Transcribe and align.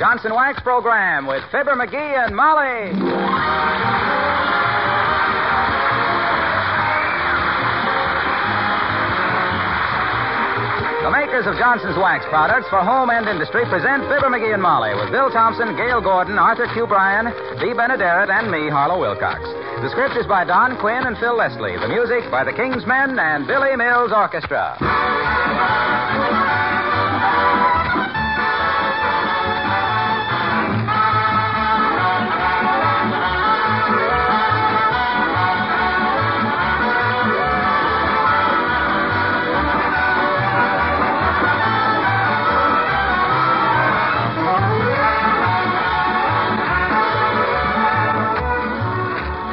Johnson 0.00 0.32
Wax 0.32 0.58
Program 0.62 1.26
with 1.26 1.44
Fibber 1.52 1.76
McGee 1.76 2.24
and 2.24 2.34
Molly. 2.34 2.88
The 11.04 11.10
makers 11.12 11.44
of 11.44 11.52
Johnson's 11.60 11.98
Wax 12.00 12.24
products 12.30 12.64
for 12.70 12.80
home 12.80 13.10
and 13.10 13.28
industry 13.28 13.66
present 13.68 14.08
Fibber 14.08 14.32
McGee 14.32 14.54
and 14.54 14.62
Molly 14.62 14.94
with 14.96 15.12
Bill 15.12 15.28
Thompson, 15.28 15.76
Gale 15.76 16.00
Gordon, 16.00 16.38
Arthur 16.38 16.66
Q. 16.72 16.86
Bryan, 16.86 17.26
Bea 17.60 17.76
Benaderet, 17.76 18.30
and 18.32 18.50
me, 18.50 18.70
Harlow 18.70 18.98
Wilcox. 18.98 19.44
The 19.84 19.90
script 19.92 20.16
is 20.16 20.24
by 20.24 20.46
Don 20.46 20.80
Quinn 20.80 21.04
and 21.04 21.18
Phil 21.18 21.36
Leslie. 21.36 21.76
The 21.76 21.88
music 21.88 22.24
by 22.30 22.42
the 22.42 22.56
King's 22.56 22.86
Men 22.86 23.18
and 23.18 23.46
Billy 23.46 23.76
Mills 23.76 24.12
Orchestra. 24.16 24.80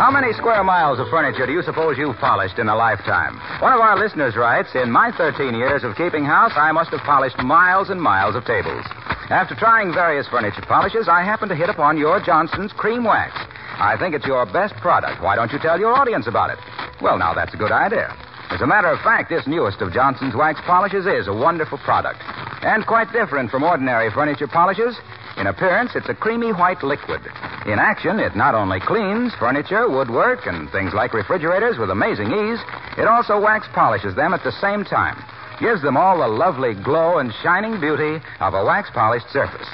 How 0.08 0.14
many 0.14 0.32
square 0.32 0.64
miles 0.64 1.00
of 1.00 1.10
furniture 1.10 1.46
do 1.46 1.52
you 1.52 1.62
suppose 1.64 1.98
you've 1.98 2.16
polished 2.16 2.60
in 2.60 2.70
a 2.70 2.76
lifetime? 2.78 3.36
One 3.60 3.74
of 3.74 3.82
our 3.82 4.00
listeners 4.00 4.38
writes 4.38 4.70
In 4.74 4.90
my 4.90 5.12
13 5.12 5.54
years 5.54 5.84
of 5.84 5.98
keeping 5.98 6.24
house, 6.24 6.54
I 6.56 6.72
must 6.72 6.92
have 6.92 7.02
polished 7.02 7.38
miles 7.40 7.90
and 7.90 8.02
miles 8.02 8.34
of 8.34 8.46
tables. 8.46 8.86
After 9.28 9.54
trying 9.54 9.94
various 9.94 10.26
furniture 10.30 10.64
polishes, 10.64 11.10
I 11.10 11.24
happened 11.24 11.50
to 11.50 11.58
hit 11.60 11.68
upon 11.68 11.98
your 11.98 12.22
Johnson's 12.22 12.72
Cream 12.72 13.04
Wax. 13.04 13.36
I 13.36 13.98
think 14.00 14.16
it's 14.16 14.26
your 14.26 14.46
best 14.46 14.76
product. 14.76 15.22
Why 15.22 15.36
don't 15.36 15.52
you 15.52 15.60
tell 15.60 15.78
your 15.78 15.94
audience 15.94 16.26
about 16.26 16.52
it? 16.52 16.60
Well, 17.02 17.18
now, 17.18 17.34
that's 17.34 17.54
a 17.54 17.58
good 17.58 17.74
idea. 17.74 18.08
As 18.50 18.62
a 18.62 18.66
matter 18.66 18.88
of 18.88 19.02
fact, 19.02 19.28
this 19.28 19.46
newest 19.46 19.82
of 19.82 19.92
Johnson's 19.92 20.36
wax 20.36 20.62
polishes 20.66 21.06
is 21.06 21.28
a 21.28 21.34
wonderful 21.34 21.80
product. 21.80 22.24
And 22.64 22.88
quite 22.88 23.12
different 23.12 23.52
from 23.52 23.64
ordinary 23.64 24.10
furniture 24.12 24.48
polishes. 24.48 24.96
In 25.38 25.46
appearance, 25.46 25.92
it's 25.96 26.10
a 26.10 26.16
creamy 26.16 26.52
white 26.52 26.82
liquid. 26.82 27.22
In 27.68 27.78
action, 27.78 28.20
it 28.20 28.36
not 28.36 28.56
only 28.56 28.80
cleans 28.80 29.34
furniture, 29.36 29.88
woodwork, 29.88 30.48
and 30.48 30.70
things 30.72 30.94
like 30.94 31.14
refrigerators 31.14 31.78
with 31.78 31.92
amazing 31.92 32.32
ease, 32.32 32.60
it 32.98 33.08
also 33.08 33.40
wax 33.40 33.68
polishes 33.72 34.16
them 34.16 34.34
at 34.34 34.44
the 34.44 34.52
same 34.52 34.84
time. 34.84 35.24
Gives 35.60 35.84
them 35.84 35.96
all 35.96 36.18
the 36.18 36.28
lovely 36.28 36.74
glow 36.74 37.20
and 37.20 37.32
shining 37.44 37.80
beauty 37.80 38.20
of 38.40 38.56
a 38.56 38.66
wax 38.66 38.90
polished 38.92 39.30
surface. 39.32 39.68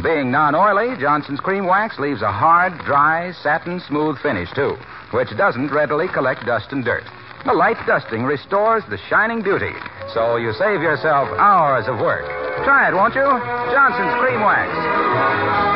Being 0.00 0.30
non 0.30 0.54
oily, 0.54 0.96
Johnson's 1.00 1.40
Cream 1.40 1.66
Wax 1.66 1.98
leaves 1.98 2.22
a 2.22 2.30
hard, 2.30 2.78
dry, 2.84 3.32
satin 3.42 3.80
smooth 3.80 4.18
finish, 4.18 4.48
too, 4.52 4.76
which 5.10 5.36
doesn't 5.36 5.72
readily 5.72 6.06
collect 6.06 6.46
dust 6.46 6.70
and 6.70 6.84
dirt. 6.84 7.04
A 7.46 7.52
light 7.52 7.78
dusting 7.86 8.22
restores 8.22 8.84
the 8.88 8.98
shining 9.08 9.42
beauty, 9.42 9.72
so 10.14 10.36
you 10.36 10.52
save 10.54 10.82
yourself 10.82 11.28
hours 11.38 11.86
of 11.88 11.98
work. 11.98 12.26
Try 12.64 12.88
it, 12.88 12.94
won't 12.94 13.14
you? 13.14 13.22
Johnson's 13.22 14.14
Cream 14.20 14.40
Wax. 14.40 15.69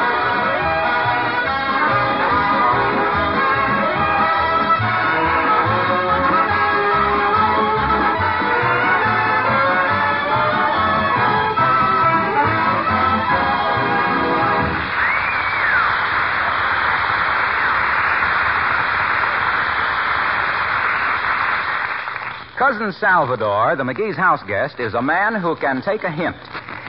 Cousin 22.74 22.92
Salvador, 22.98 23.76
the 23.76 23.84
McGee's 23.84 24.16
house 24.16 24.42
guest, 24.48 24.80
is 24.80 24.94
a 24.94 25.02
man 25.02 25.40
who 25.40 25.54
can 25.54 25.80
take 25.80 26.02
a 26.02 26.10
hint. 26.10 26.34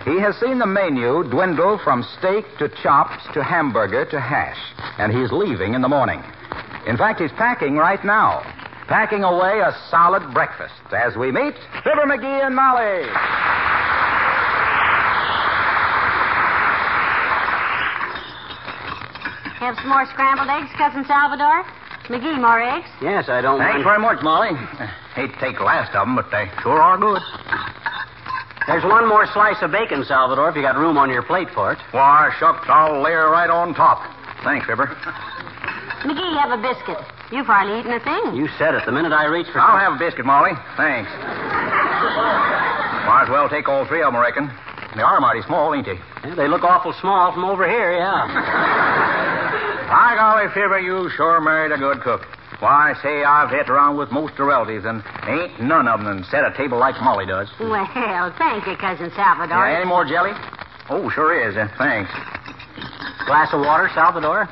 He 0.03 0.19
has 0.19 0.35
seen 0.39 0.57
the 0.57 0.65
menu 0.65 1.21
dwindle 1.29 1.77
from 1.83 2.01
steak 2.17 2.43
to 2.57 2.69
chops 2.81 3.21
to 3.35 3.43
hamburger 3.43 4.03
to 4.05 4.19
hash, 4.19 4.57
and 4.97 5.13
he's 5.13 5.31
leaving 5.31 5.75
in 5.75 5.83
the 5.83 5.87
morning. 5.87 6.23
In 6.87 6.97
fact, 6.97 7.21
he's 7.21 7.31
packing 7.33 7.75
right 7.75 8.03
now, 8.03 8.41
packing 8.87 9.23
away 9.23 9.59
a 9.59 9.77
solid 9.91 10.33
breakfast 10.33 10.73
as 10.91 11.15
we 11.15 11.31
meet 11.31 11.53
Fibber 11.83 12.09
McGee 12.09 12.47
and 12.47 12.55
Molly. 12.55 13.05
Have 19.61 19.75
some 19.75 19.89
more 19.89 20.07
scrambled 20.07 20.49
eggs, 20.49 20.71
Cousin 20.79 21.05
Salvador? 21.05 21.63
McGee, 22.07 22.39
more 22.39 22.61
eggs? 22.61 22.87
Yes, 23.01 23.29
I 23.29 23.41
don't 23.41 23.59
Thanks 23.59 23.81
mind. 23.81 23.83
very 23.83 23.99
much, 23.99 24.21
Molly. 24.23 24.53
Hate 25.15 25.33
to 25.33 25.39
take 25.39 25.57
the 25.57 25.63
last 25.63 25.95
of 25.95 26.05
them, 26.05 26.15
but 26.15 26.29
they 26.31 26.49
sure 26.61 26.79
are 26.81 26.97
good. 26.97 27.21
There's 28.67 28.83
one 28.83 29.07
more 29.07 29.25
slice 29.33 29.61
of 29.61 29.71
bacon, 29.71 30.03
Salvador, 30.05 30.49
if 30.49 30.55
you 30.55 30.61
got 30.61 30.75
room 30.77 30.97
on 30.97 31.09
your 31.09 31.21
plate 31.23 31.49
for 31.53 31.71
it. 31.73 31.79
Why, 31.91 32.33
shucks, 32.39 32.65
I'll 32.67 33.01
lay 33.01 33.11
her 33.13 33.29
right 33.29 33.49
on 33.49 33.73
top. 33.75 34.01
Thanks, 34.43 34.65
Fibber. 34.65 34.87
McGee, 36.05 36.37
have 36.41 36.51
a 36.57 36.61
biscuit. 36.61 36.97
You've 37.31 37.45
hardly 37.47 37.79
eaten 37.79 37.93
a 37.93 37.99
thing. 37.99 38.35
You 38.35 38.47
said 38.57 38.73
it 38.75 38.85
the 38.85 38.91
minute 38.91 39.11
I 39.13 39.25
reached 39.25 39.51
for. 39.51 39.59
I'll 39.59 39.77
have 39.79 39.93
a 39.93 39.99
biscuit, 39.99 40.25
Molly. 40.25 40.51
Thanks. 40.77 41.09
Might 43.05 43.23
as 43.25 43.29
well 43.29 43.49
take 43.49 43.67
all 43.67 43.85
three 43.85 44.01
of 44.01 44.07
them, 44.13 44.15
I 44.17 44.21
reckon. 44.21 44.51
They 44.95 45.01
are 45.01 45.19
mighty 45.19 45.41
small, 45.43 45.73
ain't 45.73 45.85
they? 45.85 45.99
Yeah, 46.23 46.35
they 46.35 46.47
look 46.47 46.63
awful 46.63 46.93
small 47.01 47.33
from 47.33 47.43
over 47.45 47.67
here, 47.67 47.93
yeah. 47.97 49.33
By 49.87 50.15
golly, 50.17 50.47
Fibber, 50.53 50.79
you 50.79 51.09
sure 51.15 51.39
married 51.41 51.71
a 51.71 51.77
good 51.77 52.01
cook. 52.01 52.25
Why, 52.59 52.93
say, 53.03 53.23
I've 53.23 53.49
hit 53.49 53.69
around 53.69 53.97
with 53.97 54.11
most 54.11 54.31
of 54.31 54.37
the 54.37 54.43
relatives, 54.45 54.85
and 54.85 55.03
ain't 55.27 55.61
none 55.61 55.87
of 55.87 56.03
them 56.03 56.23
set 56.31 56.43
a 56.45 56.53
table 56.55 56.79
like 56.79 56.95
Molly 57.01 57.25
does. 57.25 57.49
Well, 57.59 57.85
thank 58.37 58.65
you, 58.65 58.75
Cousin 58.77 59.11
Salvador. 59.15 59.67
Yeah, 59.67 59.77
any 59.77 59.85
more 59.85 60.05
jelly? 60.05 60.31
Oh, 60.89 61.09
sure 61.09 61.33
is. 61.37 61.55
Uh, 61.57 61.67
thanks. 61.77 62.09
Glass 63.27 63.49
of 63.53 63.59
water, 63.61 63.89
Salvador? 63.93 64.47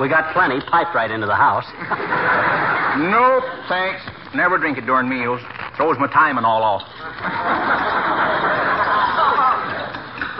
We 0.00 0.08
got 0.08 0.32
plenty 0.32 0.60
piped 0.70 0.94
right 0.94 1.10
into 1.10 1.26
the 1.26 1.36
house. 1.36 1.66
Nope, 2.94 3.42
thanks. 3.68 4.00
Never 4.36 4.56
drink 4.56 4.78
it 4.78 4.86
during 4.86 5.08
meals. 5.08 5.40
Throws 5.76 5.98
my 5.98 6.06
time 6.06 6.36
and 6.38 6.46
all 6.46 6.62
off. 6.62 6.86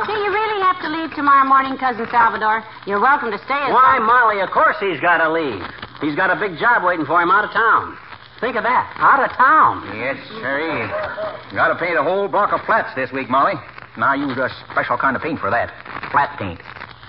Do 0.06 0.12
you 0.12 0.30
really 0.30 0.60
have 0.62 0.73
to 0.84 0.90
leave 0.92 1.10
tomorrow 1.16 1.48
morning, 1.48 1.76
Cousin 1.78 2.06
Salvador? 2.10 2.62
You're 2.86 3.00
welcome 3.00 3.30
to 3.32 3.38
stay 3.38 3.56
as 3.56 3.72
Why, 3.72 3.96
long- 3.98 4.06
Molly, 4.06 4.40
of 4.40 4.50
course 4.50 4.76
he's 4.80 5.00
got 5.00 5.18
to 5.24 5.32
leave. 5.32 5.62
He's 6.00 6.14
got 6.14 6.28
a 6.30 6.36
big 6.36 6.58
job 6.60 6.84
waiting 6.84 7.06
for 7.06 7.22
him 7.22 7.30
out 7.30 7.44
of 7.44 7.50
town. 7.52 7.96
Think 8.40 8.56
of 8.56 8.64
that. 8.64 8.92
Out 8.98 9.24
of 9.24 9.30
town. 9.36 9.80
Yes, 9.96 10.18
sir 10.42 10.60
is. 10.60 10.90
Got 11.56 11.68
to 11.72 11.76
paint 11.80 11.96
a 11.96 12.02
whole 12.02 12.28
block 12.28 12.52
of 12.52 12.60
flats 12.66 12.94
this 12.94 13.10
week, 13.12 13.30
Molly. 13.30 13.54
Now 13.96 14.12
you 14.12 14.28
use 14.28 14.36
a 14.36 14.50
special 14.70 14.98
kind 14.98 15.16
of 15.16 15.22
paint 15.22 15.38
for 15.40 15.50
that. 15.50 15.72
Flat 16.12 16.36
paint. 16.38 16.60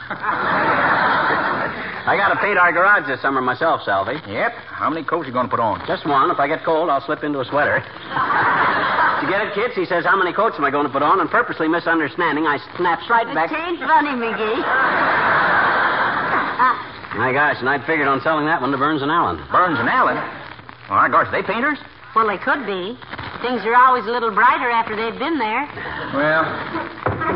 I 2.06 2.14
got 2.14 2.30
to 2.30 2.38
paint 2.38 2.62
our 2.62 2.72
garage 2.72 3.10
this 3.10 3.18
summer 3.22 3.42
myself, 3.42 3.82
Salvy. 3.82 4.22
Yep. 4.30 4.54
How 4.70 4.94
many 4.94 5.02
coats 5.02 5.26
are 5.26 5.28
you 5.28 5.34
going 5.34 5.50
to 5.50 5.50
put 5.50 5.60
on? 5.60 5.82
Just 5.90 6.06
one. 6.06 6.30
If 6.30 6.38
I 6.38 6.46
get 6.48 6.62
cold, 6.64 6.90
I'll 6.94 7.02
slip 7.02 7.26
into 7.26 7.42
a 7.42 7.46
sweater. 7.50 7.82
to 7.82 9.26
get 9.26 9.42
it, 9.42 9.58
kids, 9.58 9.74
he 9.74 9.90
says, 9.90 10.06
How 10.06 10.14
many 10.14 10.30
coats 10.30 10.54
am 10.62 10.66
I 10.66 10.70
going 10.70 10.86
to 10.86 10.94
put 10.94 11.02
on? 11.02 11.18
And 11.20 11.26
purposely 11.34 11.68
misunderstanding, 11.68 12.46
I 12.46 12.62
snaps 12.78 13.10
right 13.10 13.26
back. 13.34 13.50
It 13.50 13.58
ain't 13.58 13.82
funny, 13.82 14.14
McGee. 14.22 14.62
My 17.18 17.34
gosh, 17.34 17.58
and 17.58 17.70
I'd 17.70 17.82
figured 17.90 18.08
on 18.08 18.22
selling 18.22 18.46
that 18.46 18.62
one 18.62 18.70
to 18.70 18.78
Burns 18.78 19.02
and 19.02 19.10
Allen. 19.10 19.42
Burns 19.50 19.80
and 19.80 19.90
Allen. 19.90 20.22
Oh, 20.94 21.02
my 21.02 21.10
gosh, 21.10 21.26
they 21.34 21.42
painters? 21.42 21.80
well, 22.14 22.28
they 22.28 22.38
could 22.38 22.66
be. 22.70 22.96
Things 23.42 23.66
are 23.66 23.76
always 23.76 24.06
a 24.06 24.12
little 24.14 24.32
brighter 24.32 24.70
after 24.70 24.96
they've 24.96 25.20
been 25.20 25.38
there. 25.38 25.68
Well, 26.14 26.46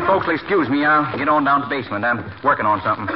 folks 0.06 0.26
will 0.26 0.34
excuse 0.34 0.68
me. 0.68 0.84
I'll 0.84 1.10
get 1.18 1.28
on 1.28 1.44
down 1.44 1.60
to 1.60 1.66
the 1.66 1.70
basement. 1.70 2.04
I'm 2.04 2.22
working 2.42 2.66
on 2.66 2.80
something. 2.86 3.10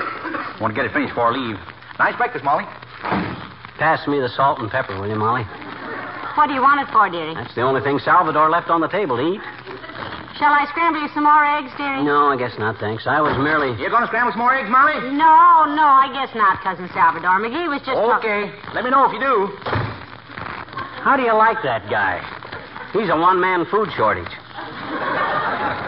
Want 0.60 0.70
to 0.70 0.76
get 0.76 0.86
it 0.86 0.92
finished 0.92 1.10
before 1.12 1.32
I 1.32 1.36
leave. 1.36 1.58
Nice 1.98 2.16
breakfast, 2.16 2.44
Molly. 2.44 2.64
Pass 3.78 4.06
me 4.06 4.20
the 4.20 4.28
salt 4.28 4.60
and 4.60 4.70
pepper, 4.70 4.94
will 5.00 5.08
you, 5.08 5.16
Molly? 5.16 5.42
What 6.34 6.46
do 6.46 6.54
you 6.54 6.62
want 6.62 6.82
it 6.82 6.90
for, 6.90 7.10
dearie? 7.10 7.34
That's 7.34 7.54
the 7.54 7.62
only 7.62 7.82
thing 7.82 7.98
Salvador 7.98 8.50
left 8.50 8.70
on 8.70 8.80
the 8.80 8.88
table 8.88 9.16
to 9.16 9.22
eat. 9.22 9.42
Shall 10.38 10.50
I 10.50 10.66
scramble 10.70 10.98
you 10.98 11.06
some 11.14 11.22
more 11.22 11.46
eggs, 11.46 11.70
dearie? 11.78 12.02
No, 12.02 12.26
I 12.30 12.36
guess 12.36 12.58
not, 12.58 12.78
thanks. 12.82 13.06
I 13.06 13.20
was 13.22 13.38
merely. 13.38 13.70
You're 13.78 13.90
going 13.90 14.02
to 14.02 14.10
scramble 14.10 14.32
some 14.34 14.42
more 14.42 14.54
eggs, 14.54 14.66
Molly? 14.66 14.98
No, 15.14 15.62
no, 15.74 15.86
I 15.86 16.10
guess 16.10 16.34
not, 16.34 16.58
Cousin 16.62 16.90
Salvador. 16.90 17.38
McGee 17.38 17.70
was 17.70 17.82
just. 17.86 17.94
Okay. 17.94 18.50
Let 18.74 18.82
me 18.82 18.90
know 18.90 19.06
if 19.06 19.14
you 19.14 19.22
do. 19.22 19.54
How 21.06 21.14
do 21.16 21.22
you 21.22 21.34
like 21.34 21.62
that 21.62 21.86
guy? 21.90 22.18
He's 22.92 23.10
a 23.10 23.16
one 23.18 23.38
man 23.40 23.66
food 23.70 23.90
shortage. 23.94 24.30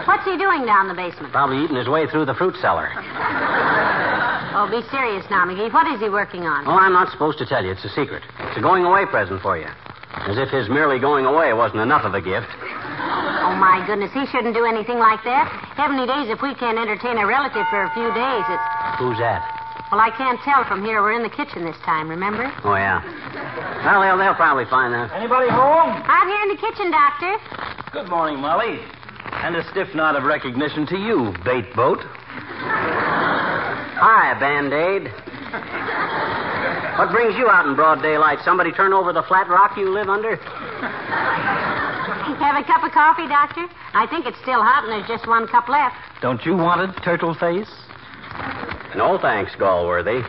What's 0.06 0.24
he 0.26 0.38
doing 0.38 0.66
down 0.66 0.86
in 0.86 0.94
the 0.94 0.98
basement? 0.98 1.32
Probably 1.32 1.62
eating 1.64 1.76
his 1.76 1.88
way 1.88 2.06
through 2.06 2.26
the 2.26 2.34
fruit 2.34 2.54
cellar. 2.62 2.86
Oh, 4.56 4.64
be 4.64 4.80
serious 4.88 5.20
now, 5.28 5.44
McGee. 5.44 5.68
What 5.68 5.84
is 5.92 6.00
he 6.00 6.08
working 6.08 6.48
on? 6.48 6.64
Oh, 6.64 6.80
I'm 6.80 6.96
not 6.96 7.12
supposed 7.12 7.36
to 7.38 7.46
tell 7.46 7.60
you. 7.60 7.76
It's 7.76 7.84
a 7.84 7.92
secret. 7.92 8.24
It's 8.40 8.56
a 8.56 8.64
going 8.64 8.88
away 8.88 9.04
present 9.04 9.44
for 9.44 9.60
you. 9.60 9.68
As 10.16 10.40
if 10.40 10.48
his 10.48 10.72
merely 10.72 10.96
going 10.96 11.28
away 11.28 11.52
wasn't 11.52 11.84
enough 11.84 12.08
of 12.08 12.16
a 12.16 12.24
gift. 12.24 12.48
Oh, 12.56 13.52
my 13.60 13.84
goodness. 13.84 14.16
He 14.16 14.24
shouldn't 14.32 14.56
do 14.56 14.64
anything 14.64 14.96
like 14.96 15.20
that. 15.28 15.52
Heavenly 15.76 16.08
days, 16.08 16.32
if 16.32 16.40
we 16.40 16.56
can't 16.56 16.80
entertain 16.80 17.20
a 17.20 17.28
relative 17.28 17.68
for 17.68 17.84
a 17.84 17.92
few 17.92 18.08
days, 18.16 18.44
it's. 18.48 18.64
Who's 18.96 19.20
that? 19.20 19.44
Well, 19.92 20.00
I 20.00 20.08
can't 20.16 20.40
tell 20.40 20.64
from 20.64 20.80
here. 20.80 21.04
We're 21.04 21.20
in 21.20 21.22
the 21.22 21.36
kitchen 21.36 21.60
this 21.60 21.76
time, 21.84 22.08
remember? 22.08 22.48
Oh, 22.64 22.80
yeah. 22.80 23.04
Well, 23.84 24.00
they'll, 24.00 24.16
they'll 24.16 24.40
probably 24.40 24.64
find 24.72 24.96
out. 24.96 25.12
Anybody 25.12 25.52
home? 25.52 26.00
Out 26.00 26.26
here 26.32 26.40
in 26.48 26.56
the 26.56 26.60
kitchen, 26.64 26.88
Doctor. 26.88 27.36
Good 27.92 28.08
morning, 28.08 28.40
Molly. 28.40 28.80
And 29.44 29.54
a 29.54 29.68
stiff 29.68 29.92
nod 29.94 30.16
of 30.16 30.24
recognition 30.24 30.88
to 30.88 30.96
you, 30.96 31.36
bait 31.44 31.68
boat. 31.76 32.00
Hi, 33.96 34.38
Band 34.38 34.72
Aid. 34.76 35.08
What 36.98 37.10
brings 37.12 37.36
you 37.38 37.48
out 37.48 37.64
in 37.66 37.74
broad 37.74 38.02
daylight? 38.02 38.38
Somebody 38.44 38.70
turn 38.72 38.92
over 38.92 39.12
the 39.12 39.22
flat 39.22 39.48
rock 39.48 39.76
you 39.76 39.88
live 39.90 40.08
under? 40.08 40.36
Have 42.36 42.56
a 42.56 42.64
cup 42.64 42.84
of 42.84 42.92
coffee, 42.92 43.26
Doctor? 43.26 43.64
I 43.94 44.06
think 44.06 44.26
it's 44.26 44.36
still 44.42 44.62
hot 44.62 44.84
and 44.84 44.92
there's 44.92 45.08
just 45.08 45.26
one 45.26 45.48
cup 45.48 45.68
left. 45.68 45.96
Don't 46.20 46.44
you 46.44 46.54
want 46.56 46.82
it, 46.84 46.92
turtle 47.02 47.32
face? 47.34 47.70
No, 48.94 49.18
thanks, 49.20 49.52
Galworthy. 49.56 50.22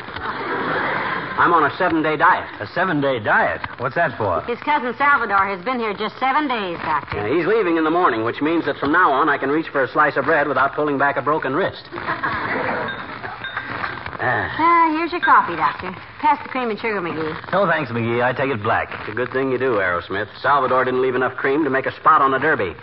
I'm 1.37 1.53
on 1.53 1.69
a 1.69 1.75
seven 1.77 2.01
day 2.01 2.15
diet. 2.15 2.49
A 2.61 2.67
seven 2.67 3.01
day 3.01 3.19
diet. 3.19 3.61
What's 3.79 3.95
that 3.95 4.17
for? 4.17 4.41
His 4.43 4.59
cousin 4.59 4.95
Salvador 4.97 5.45
has 5.45 5.63
been 5.63 5.79
here 5.79 5.93
just 5.93 6.17
seven 6.19 6.47
days, 6.47 6.79
Doctor. 6.79 7.17
Yeah, 7.17 7.35
he's 7.35 7.45
leaving 7.45 7.75
in 7.77 7.83
the 7.83 7.91
morning, 7.91 8.23
which 8.23 8.41
means 8.41 8.65
that 8.65 8.77
from 8.77 8.91
now 8.93 9.11
on 9.11 9.27
I 9.29 9.37
can 9.37 9.49
reach 9.49 9.67
for 9.67 9.83
a 9.83 9.87
slice 9.91 10.15
of 10.15 10.23
bread 10.25 10.47
without 10.47 10.73
pulling 10.73 10.97
back 10.97 11.17
a 11.17 11.21
broken 11.21 11.53
wrist. 11.53 11.83
Ah, 14.19 14.49
Ah, 14.57 14.89
here's 14.97 15.11
your 15.11 15.21
coffee, 15.21 15.55
Doctor. 15.55 15.91
Pass 16.19 16.41
the 16.41 16.49
cream 16.49 16.69
and 16.71 16.79
sugar, 16.79 16.99
McGee. 17.01 17.51
No, 17.51 17.67
thanks, 17.69 17.91
McGee. 17.91 18.23
I 18.23 18.33
take 18.33 18.49
it 18.49 18.63
black. 18.63 18.89
it's 18.99 19.09
a 19.09 19.15
good 19.15 19.31
thing 19.31 19.51
you 19.51 19.57
do, 19.59 19.77
Arrowsmith. 19.77 20.27
Salvador 20.41 20.83
didn't 20.85 21.01
leave 21.01 21.13
enough 21.15 21.35
cream 21.37 21.63
to 21.63 21.69
make 21.69 21.85
a 21.85 21.95
spot 21.95 22.21
on 22.21 22.31
the 22.31 22.39
derby. 22.39 22.73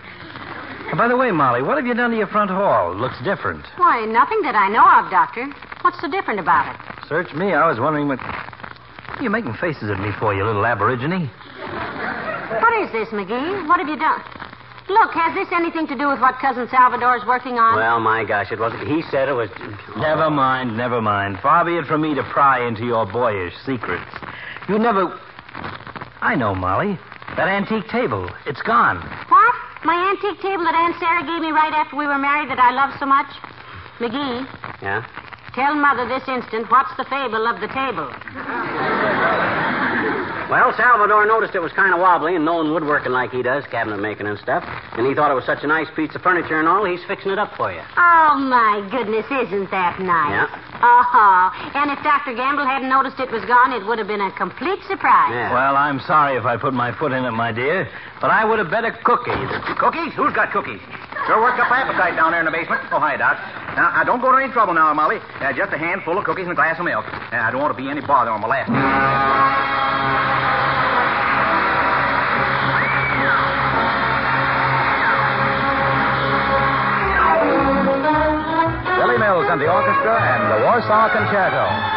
And 0.90 0.98
by 0.98 1.08
the 1.08 1.16
way, 1.16 1.32
Molly, 1.32 1.62
what 1.62 1.76
have 1.76 1.86
you 1.86 1.94
done 1.94 2.10
to 2.12 2.16
your 2.16 2.28
front 2.28 2.50
hall? 2.50 2.94
Looks 2.94 3.16
different. 3.24 3.64
Why, 3.76 4.04
nothing 4.04 4.42
that 4.42 4.54
I 4.54 4.68
know 4.68 4.86
of, 4.86 5.10
Doctor. 5.10 5.50
What's 5.82 6.00
so 6.00 6.08
different 6.08 6.38
about 6.38 6.70
it? 6.72 6.80
Search 7.08 7.32
me. 7.34 7.52
I 7.52 7.66
was 7.68 7.80
wondering 7.80 8.06
what. 8.06 8.20
What 8.20 9.18
are 9.20 9.22
you 9.22 9.30
making 9.30 9.54
faces 9.54 9.90
at 9.90 9.98
me 9.98 10.10
for, 10.18 10.34
you 10.34 10.44
little 10.44 10.64
aborigine? 10.66 11.30
What 11.30 12.72
is 12.82 12.92
this, 12.92 13.08
McGee? 13.08 13.66
What 13.66 13.80
have 13.80 13.88
you 13.88 13.96
done? 13.96 14.22
Look, 14.88 15.12
has 15.12 15.34
this 15.34 15.48
anything 15.50 15.86
to 15.88 15.96
do 15.96 16.08
with 16.08 16.20
what 16.20 16.38
Cousin 16.40 16.68
Salvador's 16.68 17.24
working 17.26 17.54
on? 17.58 17.76
Well, 17.76 18.00
my 18.00 18.24
gosh, 18.24 18.52
it 18.52 18.60
wasn't. 18.60 18.86
He 18.86 19.00
said 19.10 19.28
it 19.28 19.32
was. 19.32 19.48
Never 19.96 20.30
mind, 20.30 20.76
never 20.76 21.00
mind. 21.00 21.38
Far 21.40 21.64
be 21.64 21.76
it 21.76 21.86
from 21.86 22.02
me 22.02 22.14
to 22.14 22.22
pry 22.22 22.66
into 22.66 22.84
your 22.84 23.06
boyish 23.06 23.54
secrets. 23.64 24.10
You 24.68 24.78
never. 24.78 25.18
I 26.20 26.34
know, 26.34 26.54
Molly. 26.54 26.98
That 27.36 27.48
antique 27.48 27.88
table. 27.88 28.28
It's 28.46 28.60
gone. 28.62 28.98
What? 29.28 29.54
My 29.84 30.12
antique 30.12 30.40
table 30.40 30.64
that 30.64 30.74
Aunt 30.74 30.96
Sarah 31.00 31.24
gave 31.24 31.40
me 31.40 31.50
right 31.50 31.72
after 31.72 31.96
we 31.96 32.06
were 32.06 32.18
married 32.18 32.48
that 32.50 32.58
I 32.58 32.72
love 32.72 32.92
so 32.98 33.06
much? 33.06 33.28
McGee, 33.98 34.46
Yeah? 34.82 35.04
tell 35.54 35.74
Mother 35.74 36.06
this 36.08 36.26
instant 36.28 36.70
what's 36.70 36.94
the 36.96 37.04
fable 37.04 37.46
of 37.46 37.60
the 37.60 37.68
table. 37.68 38.10
Well, 40.50 40.72
Salvador 40.76 41.24
noticed 41.26 41.54
it 41.54 41.62
was 41.62 41.72
kind 41.72 41.94
of 41.94 42.00
wobbly 42.00 42.36
and 42.36 42.44
knowing 42.44 42.70
woodworking 42.72 43.12
like 43.12 43.30
he 43.32 43.42
does, 43.42 43.64
cabinet 43.70 43.98
making 43.98 44.26
and 44.26 44.38
stuff. 44.38 44.62
And 44.92 45.06
he 45.06 45.14
thought 45.14 45.30
it 45.30 45.34
was 45.34 45.44
such 45.46 45.64
a 45.64 45.66
nice 45.66 45.88
piece 45.96 46.14
of 46.14 46.20
furniture 46.22 46.60
and 46.60 46.68
all, 46.68 46.84
he's 46.84 47.02
fixing 47.08 47.32
it 47.32 47.38
up 47.38 47.56
for 47.56 47.72
you. 47.72 47.80
Oh, 47.96 48.36
my 48.38 48.86
goodness, 48.92 49.24
isn't 49.26 49.70
that 49.72 49.98
nice? 49.98 50.46
Yeah. 50.46 50.80
Oh, 50.84 51.50
and 51.74 51.90
if 51.90 51.98
Dr. 52.04 52.34
Gamble 52.36 52.66
hadn't 52.66 52.88
noticed 52.88 53.18
it 53.18 53.32
was 53.32 53.42
gone, 53.46 53.72
it 53.72 53.86
would 53.86 53.98
have 53.98 54.06
been 54.06 54.20
a 54.20 54.30
complete 54.36 54.78
surprise. 54.86 55.32
Yeah. 55.32 55.52
Well, 55.54 55.76
I'm 55.76 55.98
sorry 56.00 56.36
if 56.36 56.44
I 56.44 56.56
put 56.58 56.74
my 56.74 56.92
foot 56.92 57.12
in 57.12 57.24
it, 57.24 57.30
my 57.32 57.50
dear, 57.50 57.88
but 58.20 58.30
I 58.30 58.44
would 58.44 58.58
have 58.58 58.70
bet 58.70 58.84
a 58.84 58.92
cookie. 59.02 59.32
that- 59.32 59.76
Cookies? 59.80 60.12
Who's 60.14 60.32
got 60.34 60.52
cookies? 60.52 60.80
Sure 61.26 61.40
worked 61.40 61.58
up 61.58 61.72
appetite 61.72 62.16
down 62.16 62.32
there 62.32 62.40
in 62.40 62.46
the 62.46 62.52
basement. 62.52 62.82
Oh, 62.92 63.00
hi, 63.00 63.16
Doc. 63.16 63.40
Now, 63.76 63.90
uh, 63.96 64.04
don't 64.04 64.20
go 64.20 64.30
to 64.30 64.36
any 64.38 64.52
trouble 64.52 64.74
now, 64.74 64.92
Molly. 64.92 65.18
Uh, 65.40 65.52
just 65.54 65.72
a 65.72 65.78
handful 65.78 66.18
of 66.18 66.24
cookies 66.24 66.44
and 66.44 66.52
a 66.52 66.54
glass 66.54 66.78
of 66.78 66.84
milk. 66.84 67.06
Uh, 67.08 67.36
I 67.36 67.50
don't 67.50 67.62
want 67.62 67.74
to 67.74 67.82
be 67.82 67.88
any 67.88 68.02
bother 68.02 68.30
on 68.30 68.40
my 68.42 68.48
last. 68.48 69.73
And 79.54 79.62
the 79.62 79.70
orchestra 79.70 80.18
and 80.20 80.50
the 80.50 80.58
Warsaw 80.66 81.08
Concerto. 81.14 81.93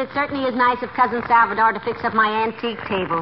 It 0.00 0.08
certainly 0.14 0.48
is 0.48 0.56
nice 0.56 0.80
of 0.82 0.88
Cousin 0.96 1.20
Salvador 1.28 1.72
to 1.76 1.80
fix 1.80 2.00
up 2.02 2.14
my 2.16 2.48
antique 2.48 2.80
table. 2.88 3.20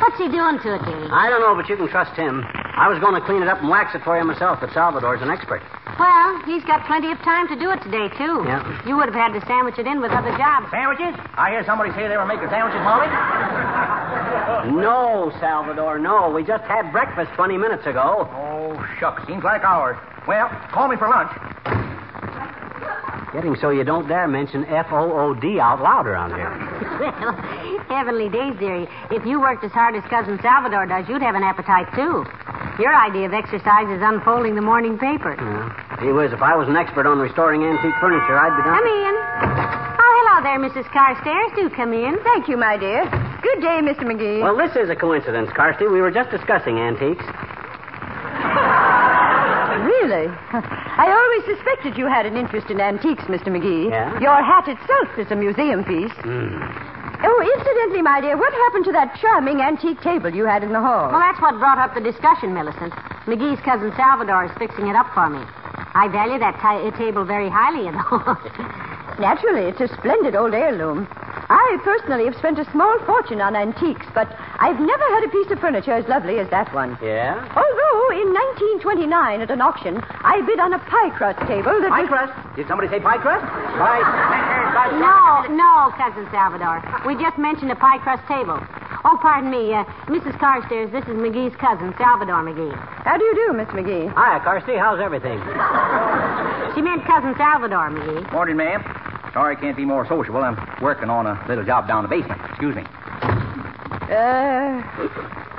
What's 0.00 0.20
he 0.20 0.28
doing 0.28 0.60
to 0.60 0.76
it, 0.76 0.84
dearie? 0.84 1.08
I 1.08 1.32
don't 1.32 1.40
know, 1.40 1.56
but 1.56 1.68
you 1.68 1.76
can 1.76 1.88
trust 1.88 2.12
him. 2.12 2.44
I 2.76 2.88
was 2.88 3.00
going 3.00 3.16
to 3.16 3.24
clean 3.24 3.40
it 3.42 3.48
up 3.48 3.60
and 3.60 3.68
wax 3.68 3.94
it 3.94 4.04
for 4.04 4.16
you 4.16 4.24
myself, 4.24 4.60
but 4.60 4.72
Salvador's 4.72 5.20
an 5.20 5.30
expert. 5.32 5.64
Well, 5.98 6.40
he's 6.44 6.64
got 6.64 6.84
plenty 6.86 7.12
of 7.12 7.18
time 7.24 7.48
to 7.48 7.56
do 7.56 7.72
it 7.72 7.80
today, 7.84 8.08
too. 8.16 8.44
Yeah. 8.44 8.64
You 8.88 8.96
would 8.96 9.12
have 9.12 9.16
had 9.16 9.32
to 9.36 9.44
sandwich 9.44 9.76
it 9.80 9.86
in 9.86 10.00
with 10.00 10.12
other 10.12 10.32
jobs. 10.36 10.68
Sandwiches? 10.70 11.16
I 11.36 11.56
hear 11.56 11.64
somebody 11.64 11.92
say 11.92 12.08
they 12.08 12.16
were 12.16 12.28
making 12.28 12.48
sandwiches, 12.48 12.80
Molly. 12.84 13.08
No, 14.76 15.32
Salvador, 15.40 15.98
no. 15.98 16.30
We 16.30 16.44
just 16.44 16.64
had 16.64 16.92
breakfast 16.92 17.32
20 17.36 17.56
minutes 17.56 17.84
ago. 17.86 18.28
Oh, 18.32 18.76
shucks. 19.00 19.26
Seems 19.26 19.44
like 19.44 19.64
hours. 19.64 19.96
Well, 20.28 20.48
call 20.72 20.88
me 20.88 20.96
for 20.96 21.08
lunch. 21.08 21.32
Getting 23.32 23.54
so 23.60 23.70
you 23.70 23.84
don't 23.84 24.08
dare 24.08 24.26
mention 24.26 24.64
F 24.64 24.86
O 24.90 25.12
O 25.12 25.34
D 25.34 25.60
out 25.60 25.80
loud 25.80 26.06
around 26.06 26.34
here. 26.34 26.50
Well, 26.98 27.32
heavenly 27.86 28.28
days, 28.28 28.58
dearie. 28.58 28.88
If 29.10 29.24
you 29.24 29.40
worked 29.40 29.62
as 29.62 29.70
hard 29.70 29.94
as 29.94 30.02
Cousin 30.10 30.38
Salvador 30.42 30.86
does, 30.86 31.08
you'd 31.08 31.22
have 31.22 31.36
an 31.36 31.44
appetite, 31.44 31.86
too. 31.94 32.26
Your 32.82 32.94
idea 32.94 33.26
of 33.26 33.32
exercise 33.32 33.86
is 33.86 34.02
unfolding 34.02 34.56
the 34.56 34.62
morning 34.62 34.98
paper. 34.98 35.36
Yeah. 35.38 35.70
Gee 36.00 36.10
whiz, 36.12 36.32
if 36.32 36.42
I 36.42 36.56
was 36.56 36.66
an 36.66 36.76
expert 36.76 37.06
on 37.06 37.18
restoring 37.18 37.62
antique 37.62 37.94
furniture, 38.00 38.34
I'd 38.34 38.56
be 38.56 38.62
done. 38.66 38.74
Come 38.74 38.88
in. 38.88 39.14
Oh, 39.94 40.12
hello 40.26 40.42
there, 40.42 40.58
Mrs. 40.58 40.90
Carstairs. 40.90 41.54
Do 41.54 41.70
come 41.70 41.92
in. 41.92 42.18
Thank 42.24 42.48
you, 42.48 42.56
my 42.56 42.76
dear. 42.76 43.04
Good 43.42 43.60
day, 43.62 43.78
Mr. 43.80 44.02
McGee. 44.02 44.42
Well, 44.42 44.56
this 44.56 44.74
is 44.76 44.90
a 44.90 44.96
coincidence, 44.96 45.50
Carsty. 45.50 45.90
We 45.90 46.00
were 46.00 46.10
just 46.10 46.30
discussing 46.30 46.78
antiques. 46.78 47.24
I 50.52 51.06
always 51.08 51.56
suspected 51.56 51.96
you 51.96 52.06
had 52.06 52.26
an 52.26 52.36
interest 52.36 52.68
in 52.70 52.80
antiques, 52.80 53.24
Mr. 53.24 53.48
McGee. 53.48 53.90
Yeah? 53.90 54.18
Your 54.20 54.42
hat 54.42 54.68
itself 54.68 55.08
is 55.18 55.30
a 55.30 55.36
museum 55.36 55.84
piece. 55.84 56.12
Hmm. 56.20 56.60
Oh, 57.22 57.38
incidentally, 57.56 58.00
my 58.02 58.20
dear, 58.20 58.36
what 58.36 58.52
happened 58.52 58.84
to 58.86 58.92
that 58.92 59.14
charming 59.20 59.60
antique 59.60 60.00
table 60.00 60.32
you 60.32 60.46
had 60.46 60.62
in 60.64 60.72
the 60.72 60.80
hall? 60.80 61.10
Well, 61.12 61.20
that's 61.20 61.40
what 61.40 61.58
brought 61.58 61.76
up 61.78 61.92
the 61.94 62.00
discussion, 62.00 62.54
Millicent. 62.54 62.92
McGee's 63.28 63.60
cousin 63.60 63.92
Salvador 63.96 64.44
is 64.46 64.50
fixing 64.58 64.88
it 64.88 64.96
up 64.96 65.12
for 65.12 65.28
me. 65.28 65.44
I 65.92 66.08
value 66.08 66.38
that 66.38 66.56
ti- 66.64 66.96
table 66.96 67.24
very 67.24 67.50
highly, 67.50 67.84
you 67.84 67.92
know. 67.92 68.08
Naturally, 69.20 69.68
it's 69.68 69.80
a 69.84 69.88
splendid 70.00 70.34
old 70.34 70.54
heirloom. 70.54 71.06
I 71.12 71.76
personally 71.84 72.24
have 72.24 72.36
spent 72.40 72.58
a 72.58 72.64
small 72.72 72.96
fortune 73.04 73.42
on 73.44 73.54
antiques, 73.54 74.06
but 74.14 74.32
I've 74.56 74.80
never 74.80 75.06
had 75.12 75.24
a 75.24 75.28
piece 75.28 75.50
of 75.52 75.60
furniture 75.60 75.92
as 75.92 76.08
lovely 76.08 76.38
as 76.40 76.48
that 76.48 76.72
one. 76.72 76.96
Yeah? 77.04 77.36
Although, 77.52 78.16
in 78.16 78.32
1929, 78.80 79.44
at 79.44 79.50
an 79.50 79.60
auction, 79.60 80.00
I 80.24 80.40
bid 80.48 80.56
on 80.56 80.72
a 80.72 80.80
pie 80.88 81.12
crust 81.20 81.36
table 81.44 81.76
that 81.84 81.92
Pie 81.92 82.08
was... 82.08 82.08
crust? 82.08 82.32
Did 82.56 82.64
somebody 82.66 82.88
say 82.88 82.96
pie 82.96 83.20
crust? 83.20 83.44
Pie. 83.44 84.00
no, 84.96 85.52
no, 85.52 85.92
cousin 86.00 86.24
Salvador. 86.32 86.80
We 87.04 87.12
just 87.20 87.36
mentioned 87.36 87.72
a 87.72 87.76
pie 87.76 87.98
crust 88.00 88.24
table. 88.24 88.56
Oh, 89.04 89.18
pardon 89.20 89.50
me, 89.50 89.72
uh, 89.76 89.84
Mrs. 90.08 90.38
Carstairs. 90.40 90.92
This 90.92 91.04
is 91.04 91.16
McGee's 91.20 91.56
cousin, 91.56 91.92
Salvador 92.00 92.40
McGee. 92.40 92.72
How 93.04 93.16
do 93.16 93.24
you 93.24 93.34
do, 93.34 93.52
Miss 93.52 93.68
McGee? 93.68 94.08
Hi, 94.16 94.40
Carsty. 94.40 94.80
How's 94.80 95.00
everything? 95.00 95.40
She 96.74 96.80
meant 96.80 97.04
cousin 97.04 97.34
Salvador 97.36 97.90
McGee. 97.90 98.32
Morning, 98.32 98.56
ma'am. 98.56 98.99
Sorry 99.32 99.56
I 99.56 99.60
can't 99.60 99.76
be 99.76 99.84
more 99.84 100.04
sociable. 100.08 100.42
I'm 100.42 100.58
working 100.82 101.08
on 101.08 101.26
a 101.26 101.44
little 101.48 101.64
job 101.64 101.86
down 101.86 102.02
the 102.02 102.08
basement. 102.08 102.40
Excuse 102.50 102.74
me. 102.74 102.82
Uh, 104.10 104.82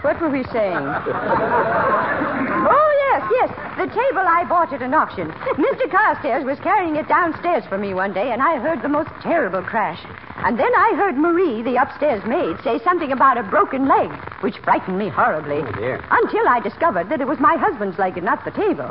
what 0.02 0.20
were 0.20 0.30
we 0.30 0.44
saying? 0.52 0.76
oh, 0.76 2.92
yes, 3.00 3.24
yes. 3.32 3.50
The 3.78 3.88
table 3.88 4.28
I 4.28 4.44
bought 4.48 4.74
at 4.74 4.82
an 4.82 4.94
auction. 4.94 5.32
Mr. 5.56 5.90
Carstairs 5.90 6.44
was 6.44 6.60
carrying 6.60 6.98
it 6.98 7.08
downstairs 7.08 7.64
for 7.70 7.78
me 7.78 7.94
one 7.94 8.12
day, 8.14 8.32
and 8.34 8.42
I 8.42 8.60
heard 8.60 8.82
the 8.82 8.90
most 8.90 9.10
terrible 9.22 9.62
crash. 9.62 10.04
And 10.44 10.60
then 10.60 10.72
I 10.76 10.94
heard 10.98 11.16
Marie, 11.16 11.62
the 11.62 11.78
upstairs 11.82 12.26
maid, 12.26 12.58
say 12.64 12.80
something 12.84 13.12
about 13.14 13.38
a 13.38 13.44
broken 13.44 13.88
leg, 13.88 14.12
which 14.42 14.58
frightened 14.66 14.98
me 14.98 15.08
horribly. 15.08 15.62
Oh, 15.62 15.72
dear. 15.72 16.04
Until 16.12 16.46
I 16.48 16.60
discovered 16.60 17.08
that 17.10 17.22
it 17.22 17.28
was 17.28 17.40
my 17.40 17.56
husband's 17.56 17.98
leg 17.98 18.18
and 18.18 18.26
not 18.26 18.44
the 18.44 18.52
table. 18.52 18.90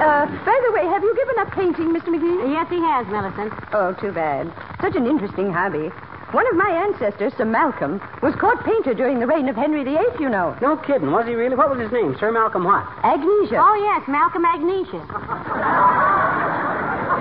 Uh, 0.00 0.24
by 0.48 0.56
the 0.64 0.72
way, 0.72 0.86
have 0.88 1.02
you 1.02 1.14
given 1.14 1.38
up 1.38 1.52
painting, 1.52 1.92
Mr. 1.92 2.08
McGee? 2.08 2.50
Yes, 2.50 2.66
he 2.70 2.80
has, 2.80 3.06
Millicent. 3.08 3.52
Oh, 3.74 3.92
too 4.00 4.12
bad. 4.12 4.50
Such 4.80 4.96
an 4.96 5.06
interesting 5.06 5.52
hobby. 5.52 5.92
One 6.32 6.46
of 6.48 6.56
my 6.56 6.70
ancestors, 6.88 7.34
Sir 7.36 7.44
Malcolm, 7.44 8.00
was 8.22 8.34
court 8.36 8.64
painter 8.64 8.94
during 8.94 9.20
the 9.20 9.26
reign 9.26 9.48
of 9.50 9.56
Henry 9.56 9.84
VIII, 9.84 10.16
you 10.18 10.30
know. 10.30 10.56
No 10.62 10.76
kidding, 10.78 11.10
was 11.10 11.26
he 11.26 11.34
really? 11.34 11.54
What 11.54 11.68
was 11.68 11.80
his 11.80 11.92
name? 11.92 12.16
Sir 12.18 12.32
Malcolm 12.32 12.64
what? 12.64 12.86
Agnesia. 13.04 13.60
Oh, 13.60 13.76
yes, 13.76 14.08
Malcolm 14.08 14.46
Agnesia. 14.46 15.04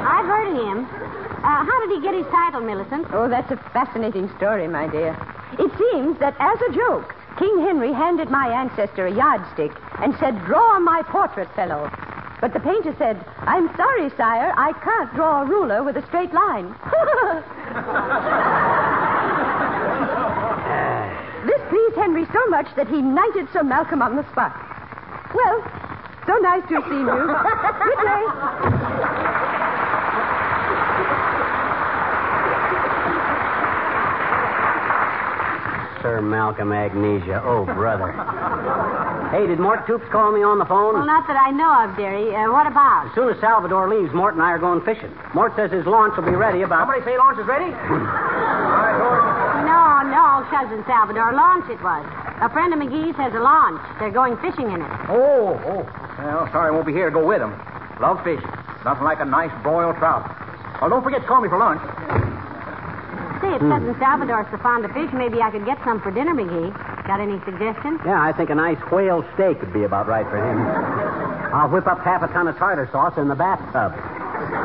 I've 0.07 0.25
heard 0.25 0.47
of 0.47 0.55
him. 0.55 0.85
Uh, 1.43 1.65
how 1.65 1.85
did 1.85 1.97
he 1.97 2.01
get 2.01 2.13
his 2.13 2.27
title, 2.31 2.61
Millicent? 2.61 3.07
Oh, 3.11 3.27
that's 3.27 3.51
a 3.51 3.57
fascinating 3.73 4.29
story, 4.37 4.69
my 4.69 4.87
dear. 4.87 5.17
It 5.59 5.71
seems 5.75 6.17
that 6.19 6.35
as 6.39 6.61
a 6.69 6.71
joke, 6.71 7.15
King 7.37 7.59
Henry 7.59 7.91
handed 7.91 8.29
my 8.29 8.47
ancestor 8.47 9.07
a 9.07 9.11
yardstick 9.13 9.71
and 9.99 10.15
said, 10.19 10.45
Draw 10.45 10.79
my 10.79 11.01
portrait, 11.03 11.53
fellow. 11.55 11.91
But 12.41 12.53
the 12.53 12.59
painter 12.59 12.95
said, 12.97 13.25
I'm 13.39 13.67
sorry, 13.75 14.09
sire, 14.15 14.53
I 14.55 14.71
can't 14.83 15.13
draw 15.13 15.41
a 15.41 15.45
ruler 15.45 15.83
with 15.83 15.97
a 15.97 16.05
straight 16.07 16.33
line. 16.33 16.71
this 21.45 21.61
pleased 21.69 21.95
Henry 21.95 22.25
so 22.31 22.45
much 22.47 22.67
that 22.77 22.87
he 22.87 23.01
knighted 23.01 23.49
Sir 23.51 23.63
Malcolm 23.63 24.01
on 24.01 24.15
the 24.15 24.23
spot. 24.31 24.55
Well, 25.35 25.63
so 26.25 26.37
nice 26.37 26.63
to 26.69 26.75
have 26.75 26.83
seen 26.87 27.05
you. 27.05 27.35
Good 27.83 27.99
day. 28.07 28.78
Sir 36.01 36.21
Malcolm 36.21 36.71
Agnesia. 36.71 37.41
Oh, 37.43 37.65
brother. 37.65 38.11
hey, 39.31 39.47
did 39.47 39.59
Mort 39.59 39.85
Toops 39.85 40.07
call 40.11 40.31
me 40.31 40.41
on 40.43 40.57
the 40.57 40.65
phone? 40.65 40.93
Well, 40.95 41.05
not 41.05 41.27
that 41.27 41.35
I 41.35 41.51
know 41.51 41.67
of, 41.83 41.95
dearie. 41.97 42.33
Uh, 42.33 42.51
what 42.51 42.67
about? 42.67 43.07
As 43.09 43.15
soon 43.15 43.29
as 43.29 43.39
Salvador 43.41 43.89
leaves, 43.89 44.13
Mort 44.13 44.33
and 44.33 44.43
I 44.43 44.51
are 44.51 44.59
going 44.59 44.81
fishing. 44.81 45.11
Mort 45.33 45.55
says 45.55 45.71
his 45.71 45.85
launch 45.85 46.15
will 46.15 46.23
be 46.25 46.35
ready 46.37 46.61
about. 46.63 46.87
Somebody 46.87 47.03
say 47.03 47.17
launch 47.17 47.39
is 47.39 47.45
ready? 47.47 47.71
No, 49.69 50.01
no, 50.01 50.47
cousin 50.49 50.83
Salvador. 50.87 51.33
Launch 51.33 51.69
it 51.69 51.81
was. 51.83 52.05
A 52.41 52.49
friend 52.49 52.73
of 52.73 52.79
McGee's 52.79 53.15
has 53.17 53.33
a 53.35 53.39
launch. 53.39 53.81
They're 53.99 54.11
going 54.11 54.37
fishing 54.37 54.71
in 54.71 54.81
it. 54.81 54.91
Oh, 55.09 55.59
oh. 55.67 55.83
Well, 56.17 56.47
sorry 56.51 56.69
I 56.69 56.71
won't 56.71 56.87
be 56.87 56.93
here 56.93 57.05
to 57.09 57.13
go 57.13 57.25
with 57.25 57.39
them. 57.39 57.51
Love 57.99 58.23
fishing. 58.23 58.49
Nothing 58.85 59.03
like 59.03 59.19
a 59.19 59.25
nice 59.25 59.51
broiled 59.61 59.97
trout. 59.97 60.23
Well, 60.81 60.89
don't 60.89 61.03
forget 61.03 61.21
to 61.21 61.27
call 61.27 61.41
me 61.41 61.49
for 61.49 61.59
lunch. 61.59 61.81
Say, 63.49 63.55
if 63.55 63.61
cousin 63.61 63.95
Salvador's 63.97 64.45
so 64.51 64.57
fond 64.61 64.85
of 64.85 64.91
fish, 64.93 65.09
maybe 65.11 65.41
I 65.41 65.49
could 65.49 65.65
get 65.65 65.81
some 65.83 65.99
for 66.01 66.11
dinner, 66.11 66.35
McGee. 66.37 66.69
Got 67.07 67.19
any 67.19 67.41
suggestions? 67.45 67.99
Yeah, 68.05 68.21
I 68.21 68.31
think 68.31 68.51
a 68.51 68.55
nice 68.55 68.77
whale 68.91 69.25
steak 69.33 69.59
would 69.61 69.73
be 69.73 69.89
about 69.89 70.05
right 70.05 70.25
for 70.29 70.37
him. 70.37 70.61
I'll 71.49 71.67
whip 71.69 71.87
up 71.87 71.97
half 72.05 72.21
a 72.21 72.27
ton 72.27 72.47
of 72.47 72.57
tartar 72.57 72.87
sauce 72.91 73.17
in 73.17 73.27
the 73.27 73.33
bathtub. 73.33 73.97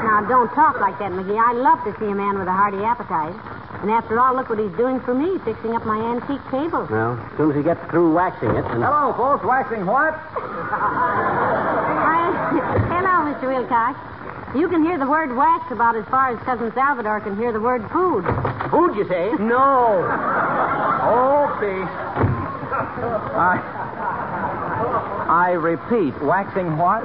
Now, 0.05 0.21
don't 0.29 0.53
talk 0.53 0.81
like 0.81 0.99
that, 0.99 1.13
McGee. 1.13 1.41
I 1.41 1.53
love 1.57 1.81
to 1.89 1.97
see 1.99 2.13
a 2.13 2.15
man 2.15 2.39
with 2.39 2.47
a 2.47 2.53
hearty 2.53 2.85
appetite. 2.85 3.33
And 3.81 3.91
after 3.91 4.21
all, 4.21 4.37
look 4.37 4.51
what 4.51 4.59
he's 4.59 4.77
doing 4.77 5.01
for 5.01 5.15
me, 5.15 5.39
fixing 5.45 5.75
up 5.75 5.87
my 5.87 5.97
antique 5.97 6.45
table. 6.51 6.87
Well, 6.91 7.17
as 7.17 7.37
soon 7.39 7.51
as 7.53 7.57
he 7.57 7.63
gets 7.63 7.81
through 7.89 8.13
waxing 8.13 8.51
it, 8.51 8.67
and 8.69 8.85
Hello, 8.85 9.15
folks. 9.17 9.47
Waxing 9.47 9.87
what? 9.87 10.13
Hi. 12.05 12.29
Hello, 12.93 13.33
Mr. 13.33 13.49
Wilcox. 13.49 13.97
You 14.55 14.69
can 14.69 14.85
hear 14.85 14.99
the 14.99 15.07
word 15.07 15.35
wax 15.35 15.73
about 15.73 15.97
as 15.97 16.05
far 16.07 16.31
as 16.31 16.39
Cousin 16.45 16.71
Salvador 16.75 17.21
can 17.21 17.37
hear 17.37 17.51
the 17.51 17.61
word 17.61 17.83
food. 17.91 18.25
Food, 18.71 18.97
you 18.97 19.07
say? 19.09 19.31
No. 19.41 20.03
Oh, 21.07 21.57
Okay. 21.59 21.85
I. 23.37 23.57
I 25.29 25.51
repeat, 25.53 26.15
waxing 26.23 26.77
what? 26.77 27.03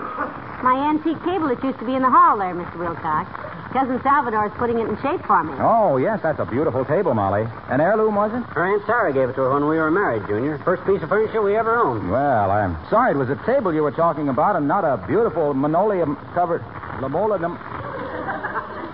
My 0.63 0.89
antique 0.89 1.22
table 1.24 1.48
that 1.50 1.63
used 1.63 1.80
to 1.80 1.86
be 1.86 1.96
in 1.96 2.01
the 2.01 2.10
hall 2.10 2.38
there, 2.38 2.54
Mr. 2.54 2.78
Wilcox. 2.80 3.30
Cousin 3.72 4.01
Salvador 4.01 4.48
is 4.48 4.54
putting 4.58 4.80
it 4.80 4.89
in 4.89 4.98
shape 5.01 5.24
for 5.25 5.44
me. 5.44 5.54
Oh, 5.60 5.98
yes, 5.98 6.20
that's 6.24 6.39
a 6.39 6.46
beautiful 6.46 6.84
table, 6.86 7.13
Molly. 7.13 7.46
An 7.70 7.80
heirloom, 7.80 8.16
was 8.16 8.34
it? 8.34 8.42
her 8.54 8.66
Aunt 8.66 8.84
Sarah 8.88 9.13
gave 9.13 9.30
it 9.30 9.34
to 9.36 9.42
her 9.42 9.54
when 9.54 9.68
we 9.68 9.78
were 9.78 9.92
married, 9.92 10.25
Junior. 10.28 10.58
First 10.66 10.84
piece 10.86 11.01
of 11.04 11.10
furniture 11.10 11.42
we 11.42 11.56
ever 11.56 11.78
owned. 11.78 12.10
Well, 12.10 12.50
I'm 12.51 12.75
sorry 12.89 13.12
it 13.13 13.18
was 13.18 13.30
a 13.30 13.39
table 13.46 13.72
you 13.74 13.84
were 13.84 13.92
talking 13.92 14.28
about 14.30 14.56
and 14.56 14.68
not 14.68 14.84
a 14.84 14.98
beautiful 15.08 15.50
linoleum 15.54 16.18
covered 16.34 16.63
linoleum. 17.00 17.56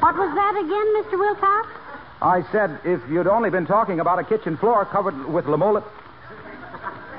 What 0.03 0.15
was 0.17 0.31
that 0.35 0.53
again, 0.59 0.87
Mr. 1.01 1.17
Wilcox? 1.17 1.67
I 2.25 2.41
said 2.51 2.79
if 2.83 3.07
you'd 3.07 3.27
only 3.27 3.51
been 3.51 3.67
talking 3.67 3.99
about 3.99 4.17
a 4.17 4.23
kitchen 4.23 4.57
floor 4.57 4.83
covered 4.83 5.31
with 5.31 5.45
linoleum. 5.45 5.83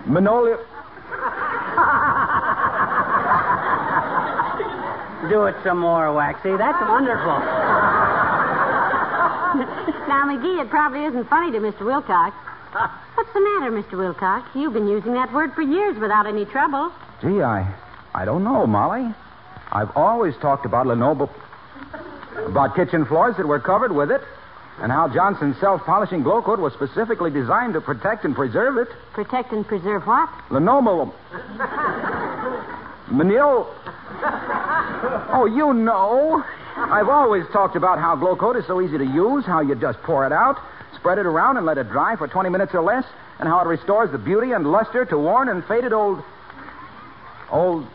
Linoleum. 0.09 0.59
Do 5.31 5.47
it 5.47 5.55
some 5.63 5.79
more, 5.79 6.13
Waxy. 6.13 6.57
That's 6.57 6.81
wonderful. 6.91 7.39
now, 10.09 10.27
McGee, 10.27 10.61
it 10.61 10.69
probably 10.71 11.05
isn't 11.05 11.31
funny 11.31 11.53
to 11.53 11.59
Mr. 11.59 11.87
Wilcox. 11.87 12.35
What's 13.15 13.33
the 13.33 13.41
matter, 13.41 13.71
Mr. 13.71 13.97
Wilcox? 13.97 14.49
You've 14.57 14.73
been 14.73 14.89
using 14.89 15.13
that 15.13 15.33
word 15.33 15.55
for 15.55 15.63
years 15.63 15.97
without 15.99 16.27
any 16.27 16.47
trouble. 16.47 16.91
Gee, 17.23 17.43
I, 17.43 17.73
I 18.13 18.25
don't 18.25 18.43
know, 18.43 18.67
Molly. 18.67 19.15
I've 19.71 19.97
always 19.97 20.35
talked 20.39 20.67
about 20.67 20.89
linoleum. 20.89 21.31
about 22.47 22.75
kitchen 22.75 23.07
floors 23.07 23.37
that 23.37 23.47
were 23.47 23.61
covered 23.61 23.93
with 23.93 24.11
it, 24.11 24.21
and 24.81 24.93
how 24.93 25.09
Johnson's 25.09 25.59
self-polishing 25.59 26.23
Glo-Coat 26.23 26.59
was 26.59 26.73
specifically 26.75 27.31
designed 27.31 27.75
to 27.75 27.81
protect 27.81 28.25
and 28.25 28.35
preserve 28.35 28.77
it. 28.77 28.89
Protect 29.15 29.53
and 29.53 29.67
preserve 29.67 30.03
what? 30.07 30.29
Linoleum. 30.51 31.13
Manil. 33.09 33.67
Oh, 35.33 35.47
you 35.47 35.73
know. 35.73 36.45
I've 36.77 37.09
always 37.09 37.45
talked 37.53 37.75
about 37.75 37.99
how 37.99 38.17
Glo-Coat 38.17 38.57
is 38.57 38.67
so 38.67 38.83
easy 38.83 38.99
to 38.99 39.05
use, 39.05 39.47
how 39.47 39.61
you 39.61 39.75
just 39.75 39.99
pour 40.03 40.27
it 40.27 40.33
out, 40.33 40.59
spread 40.95 41.19
it 41.19 41.25
around, 41.25 41.57
and 41.57 41.65
let 41.65 41.79
it 41.79 41.89
dry 41.89 42.17
for 42.17 42.29
20 42.29 42.51
minutes 42.51 42.75
or 42.75 42.83
less, 42.83 43.05
and 43.41 43.49
how 43.49 43.61
it 43.61 43.67
restores 43.67 44.13
the 44.13 44.19
beauty 44.19 44.53
and 44.53 44.71
luster 44.71 45.07
to 45.07 45.17
worn 45.19 45.49
and 45.49 45.65
faded 45.65 45.95
old. 45.95 46.23
old. 47.51 47.87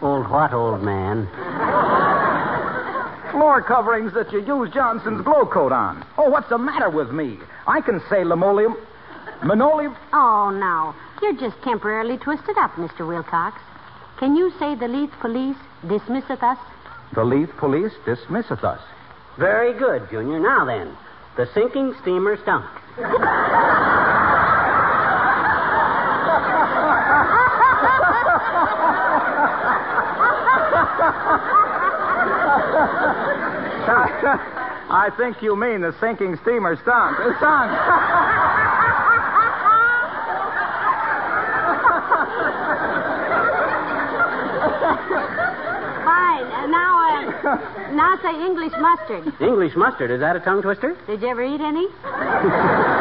Old 0.00 0.30
what, 0.30 0.52
old 0.52 0.82
man? 0.82 1.28
Floor 3.34 3.62
coverings 3.62 4.14
that 4.14 4.30
you 4.30 4.46
use 4.46 4.72
Johnson's 4.72 5.24
Glo-Coat 5.24 5.72
on. 5.72 6.06
Oh, 6.16 6.30
what's 6.30 6.48
the 6.50 6.56
matter 6.56 6.88
with 6.88 7.10
me? 7.10 7.36
I 7.66 7.80
can 7.80 8.00
say 8.08 8.22
linoleum. 8.22 8.76
Linoleum. 9.44 9.96
Oh, 10.12 10.50
now. 10.50 10.94
You're 11.20 11.34
just 11.34 11.60
temporarily 11.64 12.16
twisted 12.16 12.56
up, 12.56 12.70
Mr. 12.76 13.04
Wilcox. 13.04 13.60
Can 14.20 14.36
you 14.36 14.52
say 14.60 14.76
the 14.76 14.86
Leith 14.86 15.10
police 15.20 15.56
dismisseth 15.88 16.44
us? 16.44 16.58
The 17.16 17.24
Leith 17.24 17.50
police 17.58 17.90
dismisseth 18.06 18.62
us. 18.62 18.80
Very 19.36 19.76
good, 19.76 20.08
Junior. 20.12 20.38
Now 20.38 20.64
then, 20.64 20.96
the 21.36 21.50
sinking 21.54 21.92
steamer 22.02 22.36
stunk. 22.40 22.66
I 34.90 35.10
think 35.16 35.42
you 35.42 35.56
mean 35.56 35.80
the 35.80 35.94
sinking 36.00 36.36
steamer 36.42 36.76
stunk. 36.76 37.18
It 37.20 37.36
sunk. 37.40 37.70
Fine. 46.04 46.44
Uh, 46.44 46.66
now, 46.66 46.92
uh, 46.98 47.92
now 47.92 48.18
say 48.22 48.34
English 48.44 48.72
mustard. 48.78 49.32
English 49.40 49.74
mustard, 49.76 50.10
is 50.10 50.20
that 50.20 50.36
a 50.36 50.40
tongue 50.40 50.62
twister? 50.62 50.96
Did 51.06 51.22
you 51.22 51.28
ever 51.28 51.42
eat 51.44 51.60
any? 51.60 51.86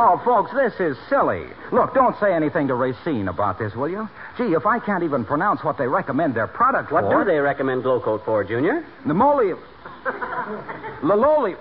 Oh, 0.00 0.16
folks, 0.24 0.52
this 0.54 0.72
is 0.78 0.96
silly. 1.08 1.42
Look, 1.72 1.92
don't 1.92 2.14
say 2.20 2.32
anything 2.32 2.68
to 2.68 2.74
Racine 2.74 3.26
about 3.26 3.58
this, 3.58 3.74
will 3.74 3.88
you? 3.88 4.08
Gee, 4.36 4.52
if 4.54 4.64
I 4.64 4.78
can't 4.78 5.02
even 5.02 5.24
pronounce 5.24 5.64
what 5.64 5.76
they 5.76 5.88
recommend 5.88 6.34
their 6.36 6.46
product 6.46 6.92
What 6.92 7.02
for. 7.02 7.24
do 7.24 7.28
they 7.28 7.38
recommend 7.38 7.82
Glo-Coat 7.82 8.22
for, 8.24 8.44
Junior? 8.44 8.86
Pneumolium. 9.04 9.58
Liloli. 11.02 11.56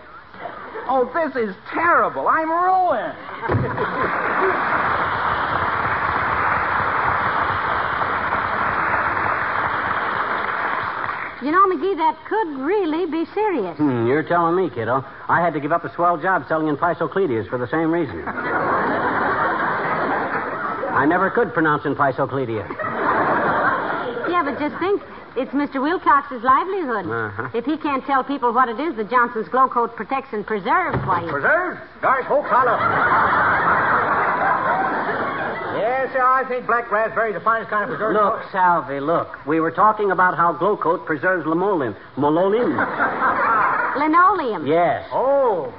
Oh, 0.89 1.11
this 1.13 1.35
is 1.35 1.55
terrible. 1.73 2.27
I'm 2.27 2.49
ruined. 2.49 3.17
You 11.43 11.51
know, 11.51 11.67
McGee, 11.67 11.95
that 11.97 12.17
could 12.27 12.57
really 12.65 13.05
be 13.05 13.25
serious. 13.33 13.77
Hmm, 13.77 14.07
you're 14.07 14.23
telling 14.23 14.55
me, 14.55 14.69
kiddo. 14.69 15.05
I 15.29 15.39
had 15.39 15.53
to 15.53 15.59
give 15.59 15.71
up 15.71 15.85
a 15.85 15.93
swell 15.93 16.17
job 16.17 16.45
selling 16.47 16.67
in 16.67 16.75
Encyclopedias 16.75 17.47
for 17.47 17.59
the 17.59 17.67
same 17.67 17.91
reason. 17.91 18.23
I 20.97 21.05
never 21.05 21.29
could 21.29 21.53
pronounce 21.53 21.85
in 21.85 21.91
Encyclopedia. 21.91 22.65
Yeah, 24.27 24.41
but 24.43 24.57
just 24.57 24.75
think. 24.79 25.03
It's 25.35 25.51
Mr. 25.51 25.81
Wilcox's 25.81 26.43
livelihood. 26.43 27.05
Uh-huh. 27.05 27.49
If 27.53 27.65
he 27.65 27.77
can't 27.77 28.03
tell 28.05 28.23
people 28.23 28.53
what 28.53 28.69
it 28.69 28.79
is 28.79 28.95
that 28.95 29.09
Johnson's 29.09 29.47
Glo-Coat 29.49 29.95
protects 29.95 30.33
and 30.33 30.45
preserves, 30.45 30.97
why... 31.05 31.25
Preserves? 31.29 31.79
Gosh, 32.01 32.25
whole 32.25 32.43
collar. 32.43 32.77
yes, 35.77 36.13
sir, 36.13 36.23
I 36.23 36.43
think 36.47 36.65
black 36.65 36.89
raspberry 36.91 37.31
is 37.31 37.35
the 37.35 37.43
finest 37.43 37.69
kind 37.69 37.83
of 37.83 37.89
preserve. 37.89 38.13
Look, 38.13 38.41
Salvi, 38.51 38.99
look. 38.99 39.45
We 39.45 39.59
were 39.59 39.71
talking 39.71 40.11
about 40.11 40.35
how 40.35 40.53
Glo-Coat 40.53 41.05
preserves 41.05 41.45
linoleum. 41.45 41.95
Linoleum. 42.17 42.77
Linoleum. 43.97 44.65
Yes. 44.65 45.07
Oh. 45.11 45.73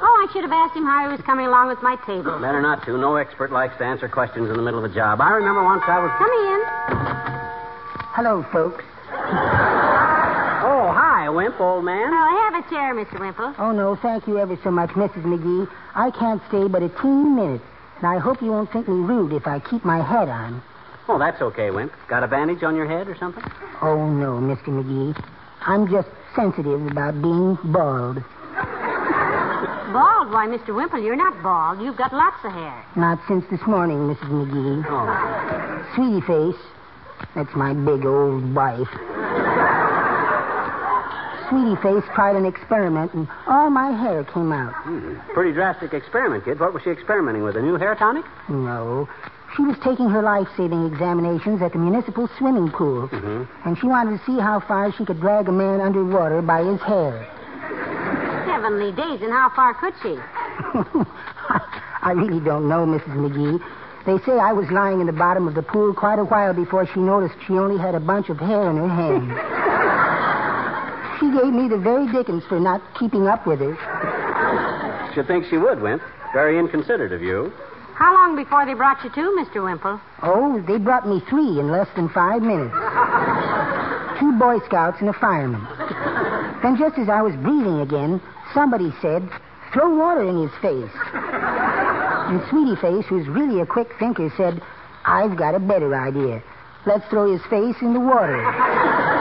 Oh, 0.00 0.26
I 0.28 0.32
should 0.32 0.42
have 0.42 0.52
asked 0.52 0.76
him 0.76 0.84
how 0.84 1.06
he 1.06 1.10
was 1.10 1.20
coming 1.22 1.46
along 1.46 1.68
with 1.68 1.82
my 1.82 1.96
table. 2.06 2.38
Better 2.38 2.62
not 2.62 2.84
to. 2.84 2.96
No 2.96 3.16
expert 3.16 3.50
likes 3.50 3.76
to 3.78 3.84
answer 3.84 4.08
questions 4.08 4.48
in 4.48 4.56
the 4.56 4.62
middle 4.62 4.78
of 4.84 4.88
a 4.88 4.94
job. 4.94 5.20
I 5.20 5.30
remember 5.30 5.64
once 5.64 5.82
I 5.86 5.98
was. 5.98 6.12
Come 6.18 6.30
in. 6.30 7.17
Hello, 8.18 8.44
folks. 8.50 8.84
Oh, 10.60 10.92
hi, 10.92 11.28
Wimp, 11.28 11.60
old 11.60 11.84
man. 11.84 12.10
Oh, 12.12 12.50
have 12.50 12.64
a 12.64 12.68
chair, 12.68 12.92
Mr. 12.92 13.20
Wimple. 13.20 13.54
Oh, 13.58 13.70
no, 13.70 13.94
thank 13.94 14.26
you 14.26 14.38
ever 14.38 14.58
so 14.62 14.70
much, 14.70 14.90
Mrs. 14.90 15.22
McGee. 15.22 15.70
I 15.94 16.10
can't 16.10 16.42
stay 16.48 16.66
but 16.66 16.82
a 16.82 16.88
teeny 16.88 17.30
minute, 17.30 17.62
and 17.98 18.06
I 18.06 18.18
hope 18.18 18.42
you 18.42 18.50
won't 18.50 18.72
think 18.72 18.88
me 18.88 18.96
rude 18.96 19.32
if 19.32 19.46
I 19.46 19.60
keep 19.60 19.84
my 19.84 20.02
hat 20.02 20.28
on. 20.28 20.60
Oh, 21.08 21.18
that's 21.18 21.40
okay, 21.40 21.70
Wimp. 21.70 21.92
Got 22.08 22.24
a 22.24 22.28
bandage 22.28 22.64
on 22.64 22.74
your 22.74 22.86
head 22.86 23.08
or 23.08 23.16
something? 23.16 23.42
Oh, 23.80 24.08
no, 24.10 24.34
Mr. 24.40 24.68
McGee. 24.68 25.14
I'm 25.62 25.88
just 25.88 26.08
sensitive 26.34 26.86
about 26.88 27.22
being 27.22 27.56
bald. 27.72 28.16
Bald? 29.94 30.30
Why, 30.32 30.46
Mr. 30.48 30.74
Wimple, 30.74 31.02
you're 31.02 31.16
not 31.16 31.40
bald. 31.42 31.80
You've 31.80 31.96
got 31.96 32.12
lots 32.12 32.44
of 32.44 32.52
hair. 32.52 32.84
Not 32.96 33.20
since 33.28 33.44
this 33.48 33.64
morning, 33.66 33.98
Mrs. 34.12 34.28
McGee. 34.28 34.84
Oh. 34.88 35.94
Sweetie 35.94 36.20
Face, 36.26 36.60
that's 37.34 37.54
my 37.54 37.72
big 37.74 38.04
old 38.04 38.54
wife. 38.54 38.88
Sweetie 41.48 41.80
Face 41.80 42.04
tried 42.14 42.36
an 42.36 42.44
experiment, 42.44 43.14
and 43.14 43.26
all 43.46 43.70
my 43.70 43.90
hair 43.90 44.24
came 44.24 44.52
out. 44.52 44.74
Hmm. 44.84 45.14
Pretty 45.32 45.52
drastic 45.52 45.94
experiment, 45.94 46.44
kid. 46.44 46.60
What 46.60 46.74
was 46.74 46.82
she 46.82 46.90
experimenting 46.90 47.42
with? 47.42 47.56
A 47.56 47.62
new 47.62 47.76
hair 47.76 47.94
tonic? 47.94 48.24
No. 48.48 49.08
She 49.56 49.62
was 49.62 49.76
taking 49.82 50.10
her 50.10 50.20
life 50.20 50.46
saving 50.56 50.86
examinations 50.86 51.62
at 51.62 51.72
the 51.72 51.78
municipal 51.78 52.28
swimming 52.36 52.70
pool. 52.70 53.08
And 53.64 53.78
she 53.78 53.86
wanted 53.86 54.18
to 54.18 54.24
see 54.26 54.38
how 54.38 54.60
far 54.60 54.92
she 54.92 55.06
could 55.06 55.20
drag 55.20 55.48
a 55.48 55.52
man 55.52 55.80
underwater 55.80 56.42
by 56.42 56.62
his 56.62 56.80
hair. 56.82 57.22
Heavenly 58.44 58.92
days, 58.92 59.22
and 59.22 59.32
how 59.32 59.50
far 59.56 59.72
could 59.74 59.94
she? 60.02 60.18
I 62.02 62.12
really 62.12 62.40
don't 62.40 62.68
know, 62.68 62.84
Mrs. 62.84 63.16
McGee. 63.16 63.58
They 64.08 64.16
say 64.24 64.38
I 64.38 64.54
was 64.54 64.64
lying 64.70 65.00
in 65.00 65.06
the 65.06 65.12
bottom 65.12 65.46
of 65.46 65.54
the 65.54 65.60
pool 65.60 65.92
quite 65.92 66.18
a 66.18 66.24
while 66.24 66.54
before 66.54 66.86
she 66.86 66.98
noticed 66.98 67.34
she 67.46 67.52
only 67.58 67.76
had 67.76 67.94
a 67.94 68.00
bunch 68.00 68.30
of 68.30 68.38
hair 68.38 68.70
in 68.70 68.78
her 68.78 68.88
hand. 68.88 69.28
she 71.20 71.28
gave 71.28 71.52
me 71.52 71.68
the 71.68 71.76
very 71.76 72.10
dickens 72.10 72.42
for 72.48 72.58
not 72.58 72.80
keeping 72.98 73.28
up 73.28 73.46
with 73.46 73.60
her. 73.60 73.76
Should 75.14 75.26
think 75.26 75.44
she 75.50 75.58
would, 75.58 75.82
Wimp. 75.82 76.00
Very 76.32 76.58
inconsiderate 76.58 77.12
of 77.12 77.20
you. 77.20 77.52
How 77.96 78.14
long 78.14 78.34
before 78.34 78.64
they 78.64 78.72
brought 78.72 79.04
you 79.04 79.10
to, 79.10 79.44
Mr. 79.44 79.62
Wimple? 79.62 80.00
Oh, 80.22 80.64
they 80.66 80.78
brought 80.78 81.06
me 81.06 81.20
three 81.28 81.60
in 81.60 81.68
less 81.70 81.88
than 81.94 82.08
five 82.08 82.40
minutes. 82.40 82.72
Two 84.18 84.32
Boy 84.38 84.56
Scouts 84.64 84.96
and 85.00 85.10
a 85.10 85.18
fireman. 85.20 85.60
Then, 86.62 86.78
just 86.78 86.96
as 86.96 87.10
I 87.10 87.20
was 87.20 87.36
breathing 87.36 87.80
again, 87.80 88.22
somebody 88.54 88.90
said, 89.02 89.28
throw 89.74 89.94
water 89.98 90.26
in 90.26 90.48
his 90.48 90.54
face. 90.62 91.57
And 92.28 92.42
Sweetie 92.50 92.76
Face, 92.76 93.06
who's 93.06 93.26
really 93.26 93.60
a 93.60 93.66
quick 93.66 93.88
thinker, 93.98 94.30
said, 94.36 94.60
I've 95.06 95.36
got 95.36 95.54
a 95.54 95.58
better 95.58 95.94
idea. 95.94 96.42
Let's 96.84 97.08
throw 97.08 97.32
his 97.32 97.40
face 97.48 97.76
in 97.80 97.94
the 97.94 98.00
water. 98.00 98.36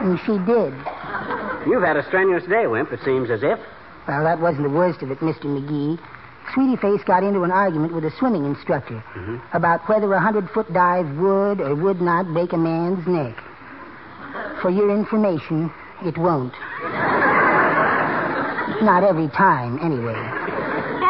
And 0.00 0.18
she 0.20 0.38
did. 0.48 0.72
You've 1.68 1.82
had 1.82 1.98
a 1.98 2.06
strenuous 2.08 2.44
day, 2.48 2.66
Wimp, 2.66 2.90
it 2.90 3.00
seems 3.04 3.28
as 3.30 3.42
if. 3.42 3.58
Well, 4.08 4.24
that 4.24 4.40
wasn't 4.40 4.62
the 4.62 4.70
worst 4.70 5.02
of 5.02 5.10
it, 5.10 5.18
Mr. 5.18 5.44
McGee. 5.44 5.98
Sweetie 6.54 6.76
Face 6.76 7.04
got 7.04 7.22
into 7.22 7.42
an 7.42 7.50
argument 7.50 7.92
with 7.92 8.04
a 8.06 8.10
swimming 8.18 8.46
instructor 8.46 9.04
mm-hmm. 9.14 9.36
about 9.52 9.86
whether 9.90 10.10
a 10.14 10.20
hundred 10.20 10.48
foot 10.50 10.72
dive 10.72 11.06
would 11.18 11.60
or 11.60 11.74
would 11.74 12.00
not 12.00 12.32
break 12.32 12.54
a 12.54 12.56
man's 12.56 13.06
neck. 13.06 13.36
For 14.62 14.70
your 14.70 14.90
information, 14.90 15.70
it 16.02 16.16
won't. 16.16 16.54
not 18.82 19.04
every 19.04 19.28
time, 19.28 19.78
anyway. 19.82 20.39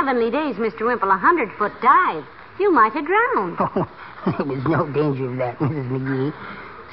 Heavenly 0.00 0.30
days, 0.30 0.56
Mr. 0.56 0.86
Wimple, 0.86 1.10
a 1.10 1.18
hundred 1.18 1.50
foot 1.58 1.72
dive. 1.82 2.24
You 2.58 2.72
might 2.72 2.92
have 2.94 3.04
drowned. 3.04 3.58
Oh, 4.26 4.32
there 4.36 4.46
was 4.46 4.64
no 4.66 4.86
danger 4.92 5.30
of 5.30 5.38
that, 5.38 5.58
Mrs. 5.60 5.88
McGee. 5.88 6.34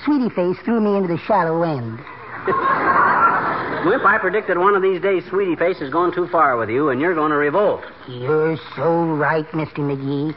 Sweetie 0.05 0.29
Face 0.29 0.55
threw 0.63 0.79
me 0.79 0.95
into 0.95 1.09
the 1.09 1.17
shallow 1.17 1.61
end. 1.63 1.99
Wimp, 3.85 4.05
I 4.05 4.17
predicted 4.17 4.57
one 4.57 4.75
of 4.75 4.81
these 4.81 5.01
days 5.01 5.23
Sweetie 5.29 5.57
Face 5.57 5.81
is 5.81 5.89
going 5.89 6.13
too 6.13 6.27
far 6.27 6.55
with 6.55 6.69
you, 6.69 6.87
and 6.87 7.01
you're 7.01 7.13
going 7.15 7.31
to 7.31 7.35
revolt. 7.37 7.83
You're 8.07 8.55
so 8.77 9.03
right, 9.03 9.45
Mr. 9.51 9.79
McGee. 9.79 10.33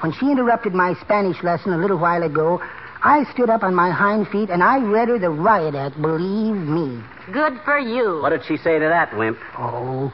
When 0.00 0.12
she 0.12 0.32
interrupted 0.32 0.74
my 0.74 0.94
Spanish 1.00 1.40
lesson 1.44 1.72
a 1.72 1.78
little 1.78 1.98
while 1.98 2.24
ago, 2.24 2.60
I 3.04 3.24
stood 3.34 3.50
up 3.50 3.62
on 3.62 3.74
my 3.74 3.90
hind 3.90 4.28
feet 4.28 4.50
and 4.50 4.62
I 4.62 4.78
read 4.78 5.08
her 5.08 5.18
the 5.18 5.30
riot 5.30 5.74
act, 5.76 6.00
believe 6.00 6.56
me. 6.56 7.02
Good 7.32 7.60
for 7.64 7.78
you. 7.78 8.20
What 8.22 8.30
did 8.30 8.44
she 8.46 8.56
say 8.56 8.78
to 8.78 8.86
that, 8.86 9.16
Wimp? 9.16 9.38
Oh, 9.58 10.12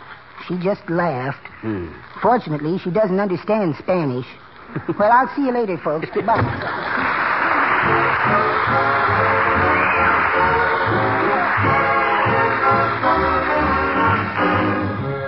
she 0.49 0.57
just 0.59 0.81
laughed. 0.89 1.47
Hmm. 1.61 1.89
Fortunately, 2.23 2.79
she 2.79 2.91
doesn't 2.91 3.21
understand 3.21 3.77
Spanish. 3.79 4.27
well, 4.99 5.13
I'll 5.13 5.35
see 5.37 5.43
you 5.43 5.53
later, 5.53 5.79
folks. 5.79 6.09
Goodbye. 6.15 6.43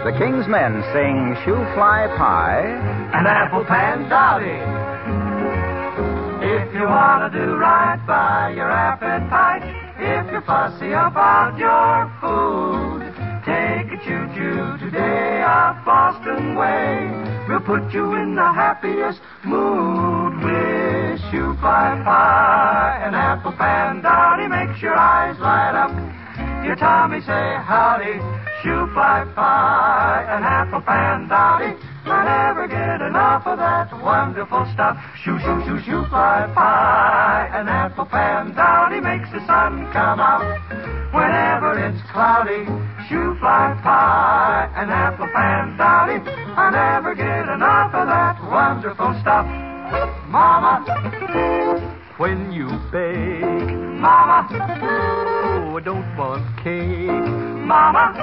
The 0.04 0.12
King's 0.18 0.48
Men 0.48 0.83
sing 0.92 1.37
Shoe 1.44 1.61
Fly 1.74 2.09
Pie. 2.16 2.64
and 3.12 3.26
apple 3.26 3.64
pan 3.64 4.09
dowdy. 4.09 4.56
If 6.42 6.72
you 6.74 6.85
want 6.85 7.30
to 7.33 7.38
do 7.38 7.54
right 7.56 8.00
by 8.06 8.54
your 8.56 8.70
appetite, 8.70 9.62
if 9.98 10.33
you're 10.33 10.40
fussy 10.42 10.88
about 10.92 11.59
your 11.59 12.09
food, 12.20 13.09
take 13.50 13.90
a 13.90 13.98
choo-choo 14.04 14.78
today 14.78 15.42
our 15.42 15.74
Boston 15.84 16.54
way. 16.54 17.10
We'll 17.48 17.60
put 17.60 17.92
you 17.92 18.14
in 18.14 18.34
the 18.36 18.50
happiest 18.52 19.20
mood 19.44 20.38
with 20.44 21.18
shoe 21.30 21.56
fly 21.58 21.98
pie 22.04 23.02
and 23.04 23.16
apple 23.16 23.52
pan 23.52 24.02
dowdy. 24.02 24.46
Makes 24.46 24.80
your 24.80 24.94
eyes 24.94 25.38
light 25.40 25.74
up. 25.74 25.90
Your 26.64 26.76
Tommy 26.76 27.20
say 27.20 27.46
howdy, 27.66 28.20
shoe 28.62 28.86
fly 28.94 29.26
pie 29.34 30.26
and 30.30 30.44
apple 30.44 30.82
pan 30.82 31.26
dowdy. 31.26 31.74
I 32.04 32.24
never 32.24 32.68
get 32.68 33.02
enough 33.02 33.46
of 33.46 33.58
that 33.58 33.90
wonderful 34.02 34.64
stuff. 34.72 34.96
Shoo, 35.24 35.38
shoo, 35.40 35.62
shoo, 35.66 35.80
shoo, 35.82 36.04
fly 36.06 36.50
pie 36.54 37.50
and 37.52 37.68
apple 37.68 38.06
pan 38.06 38.54
dowdy 38.54 39.00
makes 39.00 39.30
the 39.32 39.44
sun 39.46 39.90
come 39.92 40.20
out. 40.20 40.46
Whenever 41.12 41.74
it's 41.78 42.00
cloudy, 42.12 42.64
shoo, 43.10 43.34
fly 43.40 43.74
pie 43.82 44.70
and 44.76 44.88
apple 44.90 45.26
pan 45.34 45.76
dowdy. 45.76 46.22
I 46.54 46.70
never 46.70 47.14
get 47.16 47.48
enough 47.50 47.92
of 47.92 48.06
that 48.06 48.38
wonderful 48.46 49.18
stuff. 49.20 49.46
Mama, 50.30 50.86
when 52.18 52.52
you 52.52 52.68
bake, 52.92 53.42
Mama, 53.98 54.46
oh, 54.48 55.76
I 55.76 55.80
don't 55.82 56.16
want 56.16 56.46
cake. 56.62 57.10
Mama, 57.66 58.14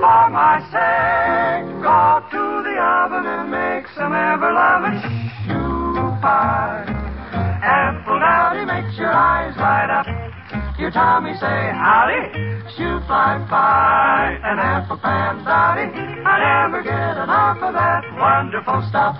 for 0.00 0.24
my 0.32 0.56
sake, 0.72 1.68
go 1.84 2.24
to 2.32 2.42
the 2.64 2.76
oven 2.80 3.26
and 3.28 3.50
make 3.50 3.84
some 3.94 4.14
ever-loving 4.14 4.98
shoe 5.44 6.16
pie. 6.24 6.88
Apple 7.62 8.18
dowdy 8.18 8.64
makes 8.64 8.96
your 8.96 9.12
eyes 9.12 9.54
light 9.58 9.90
up. 9.90 10.19
Your 10.80 10.90
Tommy 10.90 11.34
say 11.34 11.60
howdy, 11.76 12.32
Shoot 12.74 13.04
fly 13.04 13.36
pie, 13.50 14.40
and 14.42 14.58
apple 14.58 14.96
pan 14.96 15.44
dowdy. 15.44 15.92
I 15.92 16.40
never 16.40 16.82
get 16.82 17.20
enough 17.20 17.58
of 17.60 17.74
that 17.74 18.02
wonderful 18.16 18.80
stuff. 18.88 19.14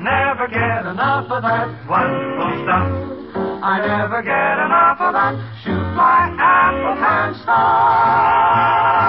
Never 0.00 0.48
get 0.48 0.86
enough 0.86 1.30
of 1.30 1.42
that 1.42 1.68
wonderful 1.86 2.64
stuff. 2.64 2.88
I 3.62 3.76
never 3.84 4.22
get 4.22 4.56
enough 4.56 5.00
of 5.04 5.12
that 5.12 5.36
shoot 5.62 5.84
fly 5.92 6.34
apple 6.40 6.96
pan 6.96 7.34
stuff. 7.42 8.99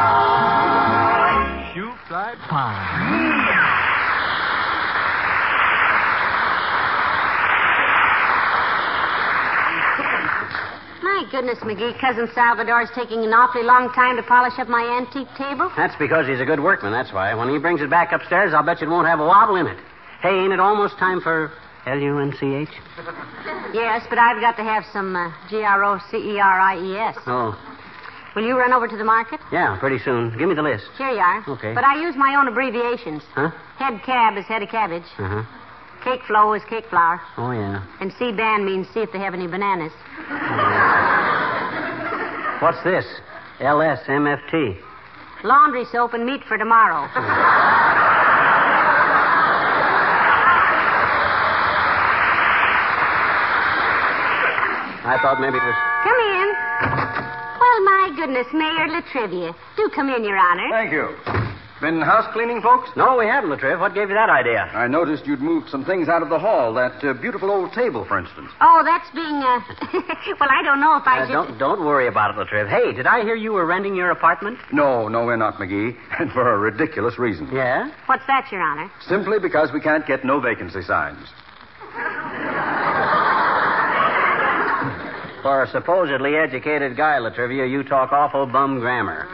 Goodness, 11.32 11.58
McGee, 11.60 11.98
Cousin 12.00 12.28
Salvador's 12.36 12.90
taking 12.94 13.24
an 13.24 13.34
awfully 13.34 13.64
long 13.64 13.90
time 13.94 14.16
to 14.18 14.24
polish 14.24 14.54
up 14.60 14.68
my 14.68 14.84
antique 15.00 15.28
table. 15.38 15.72
That's 15.78 15.96
because 15.98 16.28
he's 16.28 16.40
a 16.42 16.46
good 16.46 16.60
workman, 16.60 16.92
that's 16.92 17.12
why. 17.14 17.34
When 17.34 17.50
he 17.50 17.58
brings 17.58 17.82
it 17.82 17.90
back 17.90 18.12
upstairs, 18.12 18.54
I'll 18.54 18.64
bet 18.64 18.82
you 18.82 18.88
it 18.88 18.92
won't 18.92 19.08
have 19.08 19.20
a 19.20 19.26
wobble 19.26 19.56
in 19.56 19.68
it. 19.68 19.78
Hey, 20.22 20.30
ain't 20.38 20.54
it 20.54 20.60
almost 20.60 20.98
time 21.00 21.22
for 21.22 21.52
L-U-N-C-H? 21.88 22.70
Yes, 23.74 24.06
but 24.10 24.18
I've 24.20 24.42
got 24.42 24.58
to 24.58 24.64
have 24.64 24.84
some 24.92 25.16
uh, 25.16 25.32
G-R-O-C-E-R-I-E-S. 25.50 27.18
Oh, 27.26 27.56
Will 28.36 28.46
you 28.46 28.58
run 28.58 28.74
over 28.74 28.86
to 28.88 28.98
the 28.98 29.04
market? 29.04 29.40
yeah, 29.52 29.78
pretty 29.80 29.98
soon. 30.00 30.38
Give 30.38 30.48
me 30.50 30.56
the 30.56 30.62
list. 30.62 30.84
Here 30.98 31.10
you 31.10 31.20
are. 31.20 31.44
Okay. 31.48 31.74
But 31.74 31.86
I 31.86 32.02
use 32.02 32.16
my 32.18 32.36
own 32.36 32.48
abbreviations. 32.50 33.24
Huh? 33.34 33.50
Head 33.78 34.02
cab 34.06 34.38
is 34.38 34.46
head 34.46 34.62
of 34.62 34.68
cabbage. 34.70 35.04
Uh-huh. 35.18 35.44
Cake 36.04 36.22
flow 36.26 36.54
is 36.54 36.64
cake 36.66 36.86
flour. 36.90 37.22
Oh, 37.38 37.52
yeah. 37.52 37.86
And 38.00 38.12
C 38.18 38.32
band 38.32 38.66
means 38.66 38.88
see 38.94 39.02
if 39.02 39.12
they 39.12 39.20
have 39.20 39.34
any 39.36 39.48
bananas. 39.48 39.94
What's 42.62 42.84
this? 42.84 43.06
L-S-M-F-T. 43.60 44.78
Laundry 45.44 45.86
soap 45.86 46.14
and 46.14 46.26
meat 46.26 46.44
for 46.48 46.58
tomorrow. 46.58 47.08
I 55.04 55.18
thought 55.22 55.42
maybe 55.42 55.58
it 55.58 55.66
was... 55.66 55.76
Come 56.06 56.18
in. 56.18 56.54
Well, 57.60 57.84
my 57.84 58.14
goodness, 58.16 58.48
Mayor 58.54 58.88
La 58.88 59.02
Trivia. 59.12 59.56
Do 59.78 59.90
come 59.94 60.10
in, 60.10 60.24
Your 60.24 60.38
Honor. 60.38 60.70
Thank 60.70 60.92
you. 60.92 61.16
Been 61.82 62.00
house 62.00 62.32
cleaning, 62.32 62.62
folks? 62.62 62.92
No, 62.96 63.18
we 63.18 63.26
haven't, 63.26 63.50
La 63.50 63.56
Triv. 63.56 63.80
What 63.80 63.96
gave 63.96 64.10
you 64.10 64.14
that 64.14 64.30
idea? 64.30 64.70
I 64.74 64.88
noticed 64.88 65.26
you'd 65.26 65.42
moved 65.42 65.68
some 65.70 65.84
things 65.84 66.08
out 66.08 66.22
of 66.22 66.30
the 66.30 66.38
hall. 66.38 66.76
That 66.76 67.04
uh, 67.04 67.14
beautiful 67.14 67.50
old 67.50 67.74
table, 67.74 68.06
for 68.06 68.20
instance. 68.20 68.52
Oh, 68.62 68.84
that's 68.86 69.10
being, 69.16 69.42
uh... 69.42 69.60
well, 70.40 70.50
I 70.52 70.62
don't 70.64 70.80
know 70.80 70.96
if 70.98 71.08
I 71.08 71.22
Uh, 71.22 71.26
should... 71.26 71.34
don't, 71.34 71.58
don't 71.58 71.84
worry 71.84 72.06
about 72.08 72.36
it, 72.36 72.38
La 72.38 72.44
Triv. 72.46 72.68
Hey, 72.70 72.92
did 72.94 73.08
I 73.08 73.24
hear 73.24 73.34
you 73.36 73.54
were 73.54 73.66
renting 73.66 73.96
your 73.96 74.12
apartment? 74.12 74.60
No, 74.72 75.08
no, 75.08 75.26
we're 75.26 75.38
not, 75.38 75.56
McGee. 75.56 75.98
And 76.20 76.32
for 76.32 76.54
a 76.54 76.58
ridiculous 76.60 77.18
reason. 77.18 77.50
Yeah? 77.52 77.90
What's 78.06 78.28
that, 78.28 78.52
Your 78.52 78.62
Honor? 78.62 78.92
Simply 79.08 79.40
because 79.40 79.72
we 79.74 79.82
can't 79.82 80.06
get 80.06 80.24
no 80.24 80.40
vacancy 80.40 80.84
signs. 80.84 81.28
For 85.42 85.64
a 85.64 85.68
supposedly 85.72 86.36
educated 86.36 86.96
guy, 86.96 87.18
La 87.18 87.32
Trivia, 87.32 87.66
you 87.66 87.82
talk 87.82 88.12
awful 88.12 88.46
bum 88.46 88.80
grammar. 88.80 89.28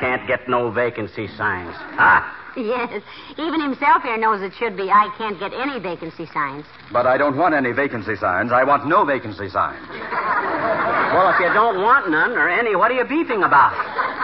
Can't 0.00 0.26
get 0.26 0.48
no 0.48 0.70
vacancy 0.70 1.28
signs. 1.36 1.74
Ah! 1.98 2.34
Yes. 2.56 3.02
Even 3.38 3.60
himself 3.60 4.02
here 4.02 4.16
knows 4.16 4.42
it 4.42 4.52
should 4.58 4.76
be 4.76 4.90
I 4.90 5.12
can't 5.16 5.38
get 5.38 5.52
any 5.52 5.78
vacancy 5.78 6.26
signs. 6.32 6.64
But 6.92 7.06
I 7.06 7.16
don't 7.16 7.36
want 7.36 7.54
any 7.54 7.72
vacancy 7.72 8.16
signs. 8.16 8.50
I 8.50 8.64
want 8.64 8.86
no 8.86 9.04
vacancy 9.04 9.48
signs. 9.48 9.86
Well, 9.88 11.30
if 11.30 11.38
you 11.38 11.52
don't 11.54 11.82
want 11.82 12.10
none 12.10 12.32
or 12.32 12.48
any, 12.48 12.74
what 12.74 12.90
are 12.90 12.94
you 12.94 13.04
beefing 13.04 13.42
about? 13.42 13.72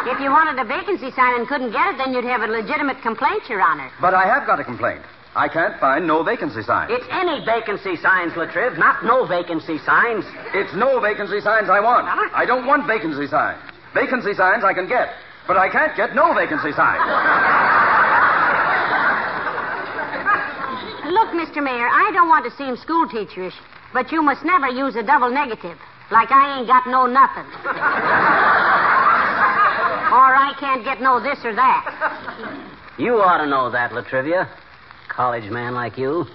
If 0.07 0.21
you 0.21 0.31
wanted 0.31 0.61
a 0.61 0.67
vacancy 0.67 1.11
sign 1.13 1.39
and 1.39 1.49
couldn't 1.49 1.73
get 1.73 1.95
it, 1.95 1.99
then 1.99 2.13
you'd 2.13 2.25
have 2.25 2.43
a 2.43 2.47
legitimate 2.47 3.01
complaint, 3.03 3.49
Your 3.49 3.63
Honor. 3.63 3.91
But 4.01 4.15
I 4.15 4.27
have 4.27 4.47
got 4.47 4.61
a 4.61 4.65
complaint. 4.65 5.03
I 5.37 5.49
can't 5.49 5.79
find 5.81 6.07
no 6.07 6.23
vacancy 6.23 6.63
signs. 6.63 6.93
It's 6.93 7.07
any 7.11 7.45
vacancy 7.45 7.97
signs, 7.97 8.37
La 8.37 8.47
Triv, 8.47 8.79
not 8.79 9.05
no 9.05 9.27
vacancy 9.27 9.79
signs. 9.79 10.25
It's 10.55 10.75
no 10.75 11.01
vacancy 11.01 11.41
signs 11.41 11.69
I 11.69 11.81
want. 11.81 12.07
I 12.07 12.45
don't 12.47 12.67
want 12.67 12.87
vacancy 12.87 13.27
signs. 13.27 13.59
Vacancy 13.95 14.35
signs 14.35 14.63
I 14.63 14.75
can 14.75 14.87
get, 14.87 15.11
but 15.47 15.57
I 15.57 15.69
can't 15.69 15.97
get 15.97 16.15
no 16.15 16.33
vacancy 16.35 16.73
signs. 16.73 17.05
Look, 21.13 21.29
Mr. 21.37 21.63
Mayor, 21.63 21.89
I 21.89 22.11
don't 22.13 22.29
want 22.29 22.45
to 22.45 22.57
seem 22.57 22.77
school 22.77 23.07
teacherish, 23.09 23.55
but 23.93 24.11
you 24.11 24.23
must 24.23 24.45
never 24.45 24.69
use 24.69 24.97
a 24.97 25.03
double 25.03 25.31
negative. 25.31 25.79
Like 26.11 26.31
I 26.31 26.59
ain't 26.59 26.67
got 26.67 26.87
no 26.87 27.07
nothing. 27.07 27.47
or 30.13 30.35
I 30.35 30.55
can't 30.59 30.85
get 30.85 31.01
no 31.01 31.21
this 31.21 31.39
or 31.45 31.55
that. 31.55 32.95
You 32.99 33.21
ought 33.21 33.39
to 33.39 33.47
know 33.47 33.71
that, 33.71 33.93
La 33.93 34.03
Trivia. 34.03 34.49
College 35.09 35.51
man 35.51 35.75
like 35.75 35.99
you. 35.99 36.27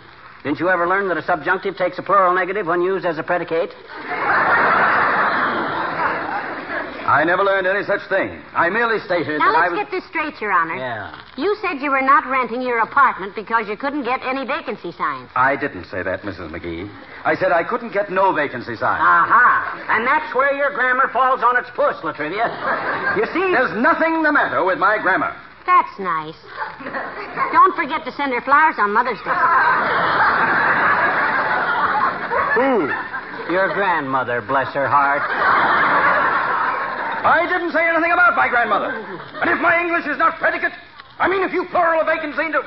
Didn't 0.43 0.59
you 0.59 0.69
ever 0.69 0.87
learn 0.87 1.07
that 1.09 1.17
a 1.17 1.23
subjunctive 1.23 1.77
takes 1.77 1.99
a 1.99 2.01
plural 2.01 2.33
negative 2.33 2.65
when 2.65 2.81
used 2.81 3.05
as 3.05 3.17
a 3.17 3.23
predicate? 3.23 3.71
I 7.09 7.23
never 7.25 7.43
learned 7.43 7.65
any 7.65 7.81
such 7.83 8.05
thing. 8.07 8.37
I 8.53 8.69
merely 8.69 8.99
stated 9.01 9.39
Now 9.41 9.49
that 9.51 9.57
I 9.57 9.61
let's 9.67 9.71
was. 9.73 9.79
get 9.81 9.91
this 9.91 10.05
straight, 10.07 10.37
Your 10.39 10.51
Honor. 10.53 10.77
Yeah. 10.77 11.09
You 11.37 11.57
said 11.61 11.81
you 11.81 11.89
were 11.89 12.05
not 12.05 12.25
renting 12.29 12.61
your 12.61 12.79
apartment 12.85 13.33
because 13.35 13.67
you 13.67 13.75
couldn't 13.75 14.03
get 14.03 14.21
any 14.21 14.45
vacancy 14.45 14.91
signs. 14.93 15.29
I 15.35 15.55
didn't 15.57 15.85
say 15.89 16.03
that, 16.03 16.21
Mrs. 16.21 16.53
McGee. 16.53 16.85
I 17.25 17.33
said 17.35 17.51
I 17.51 17.63
couldn't 17.65 17.91
get 17.93 18.11
no 18.11 18.31
vacancy 18.31 18.75
signs. 18.77 19.01
Aha. 19.01 19.89
And 19.89 20.05
that's 20.05 20.33
where 20.35 20.53
your 20.53 20.69
grammar 20.77 21.09
falls 21.11 21.41
on 21.41 21.57
its 21.57 21.69
puss, 21.75 21.97
La 22.03 22.13
Trivia. 22.13 22.45
You 23.17 23.25
see, 23.33 23.41
There's 23.51 23.73
nothing 23.81 24.21
the 24.21 24.31
matter 24.31 24.63
with 24.63 24.77
my 24.77 25.01
grammar. 25.01 25.35
That's 25.65 25.97
nice. 25.99 26.37
Don't 27.51 27.75
forget 27.75 28.05
to 28.05 28.11
send 28.13 28.33
her 28.33 28.41
flowers 28.41 28.75
on 28.77 28.93
Mother's 28.93 29.17
Day. 29.25 29.33
Who? 32.55 32.89
Your 33.53 33.73
grandmother, 33.73 34.41
bless 34.41 34.73
her 34.73 34.87
heart. 34.87 35.25
I 37.23 37.45
didn't 37.51 37.71
say 37.71 37.83
anything 37.87 38.11
about 38.11 38.35
my 38.35 38.47
grandmother. 38.47 38.91
And 39.41 39.49
if 39.49 39.59
my 39.59 39.79
English 39.79 40.07
is 40.07 40.17
not 40.17 40.39
predicate, 40.39 40.71
I 41.19 41.27
mean 41.27 41.43
if 41.43 41.51
you 41.51 41.65
plural 41.67 42.01
a 42.01 42.05
vacancy 42.05 42.45
into. 42.45 42.61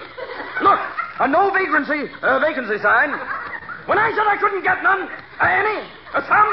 Look, 0.60 0.80
a 1.20 1.28
no 1.28 1.50
vacancy, 1.52 2.12
uh, 2.22 2.38
vacancy 2.40 2.78
sign. 2.82 3.10
When 3.86 3.98
I 3.98 4.12
said 4.12 4.26
I 4.28 4.36
couldn't 4.38 4.62
get 4.62 4.82
none, 4.82 5.08
uh, 5.40 5.44
any, 5.48 5.88
uh, 6.14 6.20
some, 6.28 6.50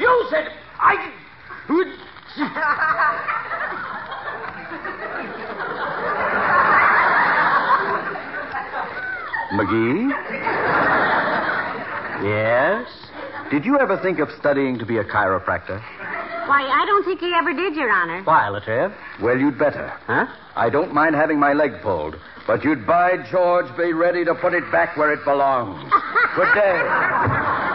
you 0.00 0.10
said 0.30 0.48
I. 0.78 1.12
would. 1.68 1.88
McGee, 9.52 10.10
Yes? 12.22 12.86
did 13.50 13.64
you 13.64 13.78
ever 13.78 13.96
think 13.98 14.18
of 14.18 14.28
studying 14.38 14.78
to 14.78 14.84
be 14.84 14.98
a 14.98 15.04
chiropractor? 15.04 15.82
Why, 16.48 16.62
I 16.62 16.86
don't 16.86 17.04
think 17.04 17.20
he 17.20 17.34
ever 17.34 17.52
did, 17.52 17.76
Your 17.76 17.90
Honor. 17.92 18.22
Why, 18.22 18.48
La 18.48 18.60
Triv? 18.60 18.90
Well, 19.20 19.38
you'd 19.38 19.58
better. 19.58 19.92
Huh? 20.06 20.24
I 20.56 20.70
don't 20.70 20.94
mind 20.94 21.14
having 21.14 21.38
my 21.38 21.52
leg 21.52 21.82
pulled, 21.82 22.16
but 22.46 22.64
you'd 22.64 22.86
by 22.86 23.18
George 23.30 23.66
be 23.76 23.92
ready 23.92 24.24
to 24.24 24.34
put 24.34 24.54
it 24.54 24.64
back 24.72 24.96
where 24.96 25.12
it 25.12 25.22
belongs. 25.26 25.78
Good 26.36 26.54
day. 26.54 26.80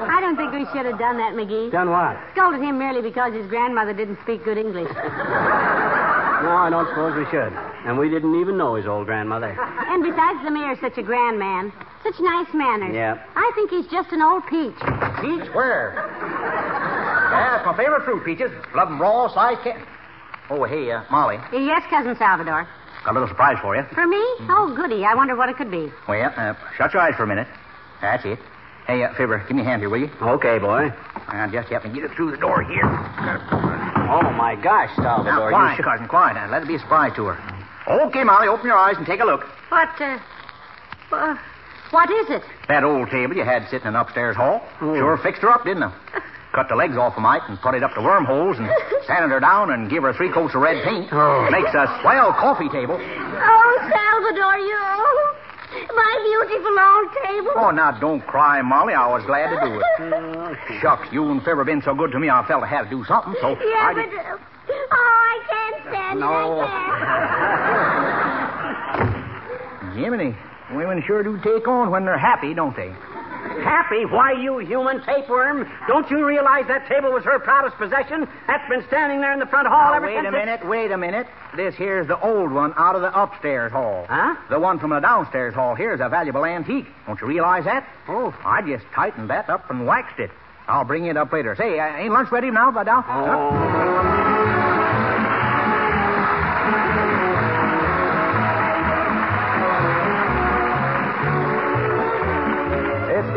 I 0.00 0.20
don't 0.20 0.36
think 0.36 0.52
we 0.52 0.64
should 0.72 0.86
have 0.86 0.98
done 1.00 1.16
that, 1.16 1.34
McGee. 1.34 1.72
Done 1.72 1.90
what? 1.90 2.16
Scolded 2.34 2.60
him 2.62 2.78
merely 2.78 3.02
because 3.02 3.32
his 3.32 3.48
grandmother 3.48 3.92
didn't 3.92 4.20
speak 4.22 4.44
good 4.44 4.58
English. 4.58 4.88
No, 6.42 6.50
I 6.56 6.70
don't 6.70 6.86
suppose 6.88 7.16
we 7.16 7.24
should. 7.30 7.52
And 7.86 7.98
we 7.98 8.08
didn't 8.08 8.38
even 8.40 8.56
know 8.56 8.74
his 8.74 8.86
old 8.86 9.06
grandmother. 9.06 9.56
And 9.88 10.02
besides, 10.04 10.38
the 10.44 10.50
mayor's 10.50 10.78
such 10.80 10.98
a 10.98 11.02
grand 11.02 11.38
man. 11.38 11.72
Such 12.04 12.20
nice 12.20 12.46
manners. 12.54 12.94
Yeah. 12.94 13.18
I 13.34 13.50
think 13.54 13.70
he's 13.70 13.86
just 13.88 14.12
an 14.12 14.20
old 14.22 14.44
peach. 14.46 14.76
Peach, 15.20 15.48
where? 15.54 15.94
yeah, 15.96 17.56
it's 17.56 17.66
my 17.66 17.74
favorite 17.76 18.04
fruit, 18.04 18.22
peaches. 18.24 18.52
Love 18.74 18.88
'em 18.88 19.00
raw, 19.00 19.26
sliced, 19.32 19.62
can. 19.62 19.82
Oh, 20.50 20.64
hey, 20.64 20.92
uh, 20.92 21.02
Molly, 21.10 21.38
Yes, 21.52 21.82
Cousin 21.90 22.14
Salvador. 22.16 22.68
got 23.04 23.10
a 23.10 23.14
little 23.14 23.28
surprise 23.28 23.56
for 23.60 23.74
you. 23.76 23.82
For 23.94 24.06
me? 24.06 24.22
Oh, 24.48 24.72
goody. 24.76 25.04
I 25.04 25.14
wonder 25.14 25.34
what 25.34 25.48
it 25.48 25.56
could 25.56 25.70
be. 25.70 25.90
Well, 26.06 26.32
uh, 26.36 26.54
shut 26.76 26.92
your 26.92 27.02
eyes 27.02 27.14
for 27.16 27.24
a 27.24 27.26
minute. 27.26 27.48
That's 28.00 28.24
it. 28.24 28.38
Hey, 28.86 29.02
uh, 29.02 29.12
Fibber, 29.14 29.38
give 29.48 29.56
me 29.56 29.62
a 29.62 29.64
hand 29.64 29.82
here, 29.82 29.90
will 29.90 29.98
you? 30.00 30.10
Okay, 30.22 30.58
boy. 30.58 30.92
Uh, 31.28 31.48
just 31.48 31.68
help 31.70 31.84
me 31.84 31.90
get 31.90 32.04
it 32.04 32.12
through 32.12 32.30
the 32.30 32.36
door 32.38 32.62
here. 32.62 32.84
Oh, 34.10 34.22
my 34.36 34.54
gosh, 34.56 34.90
Now, 34.98 35.22
Salvador. 35.22 35.50
quiet, 35.50 35.78
you 35.78 35.84
cousin, 35.84 36.08
quiet. 36.08 36.34
Now, 36.34 36.50
let 36.50 36.62
it 36.62 36.68
be 36.68 36.76
a 36.76 36.78
surprise 36.78 37.12
to 37.16 37.26
her. 37.26 37.36
Okay, 38.08 38.24
Molly, 38.24 38.48
open 38.48 38.66
your 38.66 38.76
eyes 38.76 38.96
and 38.96 39.06
take 39.06 39.20
a 39.20 39.24
look. 39.24 39.44
What, 39.68 39.88
uh, 40.00 40.18
uh, 41.12 41.36
what 41.90 42.10
is 42.10 42.30
it? 42.30 42.42
That 42.68 42.84
old 42.84 43.10
table 43.10 43.36
you 43.36 43.44
had 43.44 43.68
sitting 43.70 43.88
in 43.88 43.96
upstairs 43.96 44.36
hall. 44.36 44.62
Sure 44.78 45.16
fixed 45.18 45.42
her 45.42 45.50
up, 45.50 45.64
didn't 45.64 45.82
I? 45.84 45.92
Cut 46.52 46.68
the 46.68 46.76
legs 46.76 46.96
off 46.96 47.16
a 47.16 47.20
mite 47.20 47.42
and 47.48 47.60
put 47.60 47.74
it 47.74 47.82
up 47.82 47.94
to 47.94 48.00
wormholes 48.00 48.58
and 48.58 48.68
sanded 49.06 49.30
her 49.30 49.40
down 49.40 49.70
and 49.70 49.90
give 49.90 50.02
her 50.02 50.12
three 50.14 50.32
coats 50.32 50.54
of 50.54 50.62
red 50.62 50.82
paint. 50.84 51.08
Oh. 51.12 51.48
Makes 51.50 51.74
a 51.74 51.86
swell 52.00 52.32
coffee 52.32 52.68
table. 52.70 52.96
Oh, 52.98 53.74
Salvador, 53.92 54.56
you. 54.58 55.17
My 55.98 56.14
beautiful 56.46 56.78
old 56.78 57.08
table. 57.24 57.52
Oh, 57.56 57.70
now 57.70 57.90
don't 57.98 58.20
cry, 58.26 58.62
Molly. 58.62 58.94
I 58.94 59.06
was 59.08 59.24
glad 59.26 59.50
to 59.50 59.58
do 59.66 59.80
it. 59.80 59.84
Shucks, 60.80 61.08
you 61.12 61.28
and 61.30 61.42
Fibber 61.42 61.64
been 61.64 61.82
so 61.82 61.92
good 61.94 62.12
to 62.12 62.18
me, 62.20 62.30
I 62.30 62.44
felt 62.46 62.62
I 62.62 62.66
had 62.68 62.82
to 62.84 62.90
do 62.90 63.04
something. 63.04 63.34
So 63.40 63.50
Yeah, 63.50 63.56
I 63.82 63.92
but. 63.94 64.10
did- 64.10 64.18
Uh, 64.18 64.36
oh, 64.92 64.94
I 64.94 65.40
can't 65.50 65.76
stand 65.88 66.20
No. 66.20 66.60
it. 66.60 66.68
I 66.68 66.68
can't. 69.88 69.94
Jiminy, 69.98 70.36
women 70.72 71.02
sure 71.06 71.22
do 71.22 71.38
take 71.42 71.66
on 71.66 71.90
when 71.90 72.04
they're 72.04 72.18
happy, 72.18 72.54
don't 72.54 72.76
they? 72.76 72.92
Happy? 73.62 74.04
Why, 74.04 74.32
you 74.32 74.58
human 74.58 75.02
tapeworm? 75.04 75.70
Don't 75.86 76.10
you 76.10 76.24
realize 76.26 76.66
that 76.68 76.86
table 76.88 77.10
was 77.12 77.24
her 77.24 77.38
proudest 77.38 77.76
possession? 77.76 78.28
That's 78.46 78.68
been 78.68 78.84
standing 78.88 79.20
there 79.20 79.32
in 79.32 79.38
the 79.38 79.46
front 79.46 79.66
hall 79.68 79.90
Now, 79.90 79.94
ever 79.94 80.06
wait 80.06 80.16
since. 80.16 80.26
a 80.26 80.28
it- 80.28 80.32
minute, 80.32 80.66
wait 80.68 80.90
a 80.92 80.98
minute. 80.98 81.26
This 81.56 81.74
here's 81.74 82.06
the 82.06 82.20
old 82.20 82.52
one 82.52 82.72
out 82.76 82.94
of 82.94 83.00
the 83.02 83.18
upstairs 83.18 83.72
hall. 83.72 84.06
Huh? 84.08 84.36
The 84.50 84.58
one 84.60 84.78
from 84.78 84.90
the 84.90 85.00
downstairs 85.00 85.54
hall 85.54 85.74
here's 85.74 86.00
a 86.00 86.08
valuable 86.08 86.44
antique. 86.44 86.86
Don't 87.06 87.20
you 87.20 87.26
realize 87.26 87.64
that? 87.64 87.88
Oh. 88.08 88.34
I 88.44 88.62
just 88.62 88.84
tightened 88.94 89.30
that 89.30 89.48
up 89.48 89.70
and 89.70 89.86
waxed 89.86 90.18
it. 90.18 90.30
I'll 90.68 90.84
bring 90.84 91.06
it 91.06 91.16
up 91.16 91.32
later. 91.32 91.54
Say, 91.56 91.78
uh, 91.80 91.96
ain't 91.96 92.12
lunch 92.12 92.30
ready 92.30 92.50
now, 92.50 92.70
Vidal? 92.70 93.02
Oh. 93.08 94.07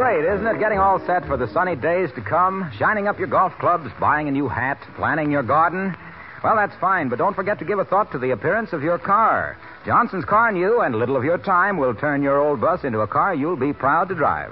Great, 0.01 0.25
isn't 0.25 0.47
it? 0.47 0.57
Getting 0.57 0.79
all 0.79 0.99
set 1.05 1.27
for 1.27 1.37
the 1.37 1.47
sunny 1.53 1.75
days 1.75 2.09
to 2.15 2.21
come, 2.21 2.71
shining 2.79 3.07
up 3.07 3.19
your 3.19 3.27
golf 3.27 3.53
clubs, 3.59 3.87
buying 3.99 4.27
a 4.27 4.31
new 4.31 4.47
hat, 4.47 4.79
planning 4.95 5.29
your 5.29 5.43
garden. 5.43 5.95
Well, 6.43 6.55
that's 6.55 6.73
fine, 6.81 7.07
but 7.07 7.19
don't 7.19 7.35
forget 7.35 7.59
to 7.59 7.65
give 7.65 7.77
a 7.77 7.85
thought 7.85 8.11
to 8.13 8.17
the 8.17 8.31
appearance 8.31 8.73
of 8.73 8.81
your 8.81 8.97
car. 8.97 9.59
Johnson's 9.85 10.25
Carnu 10.25 10.83
and 10.83 10.95
a 10.95 10.97
little 10.97 11.15
of 11.15 11.23
your 11.23 11.37
time 11.37 11.77
will 11.77 11.93
turn 11.93 12.23
your 12.23 12.39
old 12.39 12.59
bus 12.59 12.83
into 12.83 13.01
a 13.01 13.07
car 13.07 13.35
you'll 13.35 13.55
be 13.55 13.73
proud 13.73 14.09
to 14.09 14.15
drive. 14.15 14.51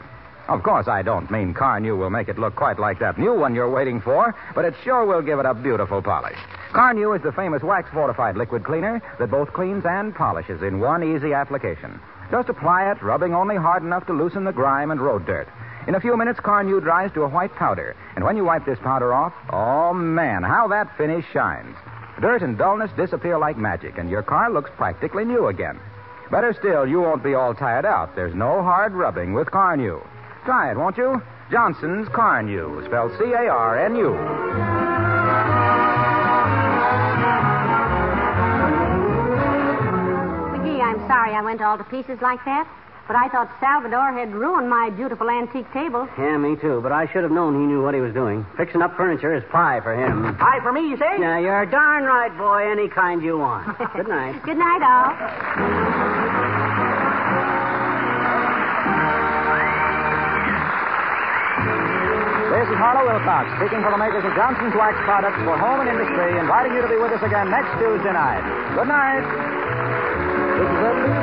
Of 0.49 0.62
course, 0.62 0.88
I 0.88 1.01
don't 1.01 1.31
mean 1.31 1.55
Carnu 1.55 1.97
will 1.97 2.12
make 2.12 2.29
it 2.29 2.38
look 2.38 2.55
quite 2.55 2.77
like 2.77 2.99
that 2.99 3.17
new 3.17 3.33
one 3.33 3.55
you're 3.55 3.71
waiting 3.71 4.01
for, 4.01 4.35
but 4.53 4.65
it 4.65 4.75
sure 4.83 5.03
will 5.03 5.23
give 5.23 5.39
it 5.39 5.47
a 5.47 5.55
beautiful 5.55 5.99
polish. 5.99 6.38
Carnu 6.73 7.17
is 7.17 7.23
the 7.23 7.31
famous 7.31 7.63
wax 7.63 7.89
fortified 7.91 8.38
liquid 8.38 8.63
cleaner 8.63 9.01
that 9.17 9.31
both 9.31 9.51
cleans 9.51 9.83
and 9.88 10.13
polishes 10.13 10.62
in 10.62 10.79
one 10.79 11.03
easy 11.03 11.33
application. 11.33 11.99
Just 12.32 12.50
apply 12.50 12.92
it, 12.92 13.02
rubbing 13.02 13.34
only 13.34 13.56
hard 13.56 13.84
enough 13.84 14.06
to 14.08 14.13
loosen 14.13 14.44
the 14.44 14.52
grime 14.52 14.92
and 14.92 15.02
road 15.02 15.26
dirt. 15.26 15.48
In 15.88 15.96
a 15.96 16.00
few 16.00 16.15
minutes, 16.15 16.39
Carnu 16.39 16.82
dries 16.82 17.12
to 17.13 17.24
a 17.24 17.28
white 17.28 17.56
powder, 17.56 17.96
and 18.15 18.24
when 18.24 18.38
you 18.38 18.44
wipe 18.44 18.65
this 18.65 18.78
powder 18.80 19.13
off, 19.13 19.34
oh 19.50 19.94
man, 19.94 20.44
how 20.44 20.68
that 20.68 20.96
finish 20.98 21.26
shines. 21.34 21.76
Dirt 22.22 22.44
and 22.44 22.58
dullness 22.58 22.92
disappear 22.96 23.38
like 23.38 23.58
magic, 23.58 23.98
and 23.98 24.10
your 24.10 24.22
car 24.22 24.52
looks 24.52 24.70
practically 24.78 25.26
new 25.26 25.48
again. 25.48 25.80
Better 26.30 26.54
still, 26.54 26.86
you 26.86 27.02
won't 27.02 27.24
be 27.24 27.34
all 27.34 27.56
tired 27.56 27.86
out. 27.86 28.15
There's 28.15 28.36
no 28.36 28.62
hard 28.62 28.94
rubbing 28.94 29.34
with 29.34 29.48
Carnu. 29.48 30.06
Try 30.46 30.72
it, 30.72 30.78
won't 30.78 30.98
you? 30.98 31.22
Johnson's 31.50 32.08
Carnu, 32.10 32.86
spelled 32.86 33.12
C 33.18 33.32
A 33.32 33.50
R 33.50 33.84
N 33.84 33.96
U. 33.96 34.79
sorry 41.10 41.34
I 41.34 41.41
went 41.41 41.60
all 41.60 41.76
to 41.76 41.84
pieces 41.86 42.22
like 42.22 42.38
that, 42.45 42.69
but 43.08 43.15
I 43.17 43.28
thought 43.30 43.50
Salvador 43.60 44.13
had 44.13 44.30
ruined 44.32 44.69
my 44.69 44.91
beautiful 44.91 45.28
antique 45.28 45.65
table. 45.74 46.08
Yeah, 46.19 46.38
me 46.38 46.56
too, 46.56 46.82
but 46.86 46.91
I 46.91 47.10
should 47.12 47.24
have 47.24 47.32
known 47.32 47.58
he 47.58 47.65
knew 47.65 47.82
what 47.82 47.95
he 47.95 48.00
was 48.00 48.13
doing. 48.13 48.45
Fixing 48.56 48.84
up 48.84 48.95
furniture 48.95 49.34
is 49.34 49.43
pie 49.52 49.82
for 49.82 49.98
him. 49.98 50.38
Pie 50.38 50.60
for 50.62 50.72
me, 50.72 50.82
you 50.88 50.98
say? 50.98 51.17
Yeah, 51.17 51.39
you're 51.39 51.65
darn 51.65 52.04
right, 52.04 52.30
boy. 52.38 52.69
Any 52.69 52.88
kind 52.88 53.24
you 53.24 53.39
want. 53.39 53.65
Good 53.98 54.08
night. 54.08 54.38
Good 54.45 54.58
night, 54.58 54.86
all. 54.86 55.10
This 62.54 62.67
is 62.69 62.78
Harlow 62.78 63.10
Wilcox, 63.10 63.50
speaking 63.58 63.82
for 63.82 63.89
the 63.89 63.98
makers 63.98 64.22
of 64.26 64.34
Johnson's 64.38 64.78
Wax 64.78 64.93
Products 65.10 65.41
for 65.41 65.58
Home 65.58 65.82
and 65.82 65.89
Industry, 65.89 66.38
inviting 66.38 66.78
you 66.78 66.82
to 66.86 66.89
be 66.89 66.98
with 67.02 67.13
us 67.13 67.24
again 67.26 67.50
next 67.50 67.74
Tuesday 67.82 68.13
night. 68.13 68.45
Good 68.78 68.89
night. 68.89 69.26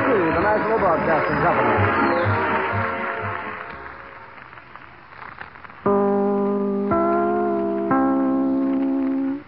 The 0.07 0.39
National 0.39 0.79
Broadcasting 0.79 1.41
Company. 1.41 2.46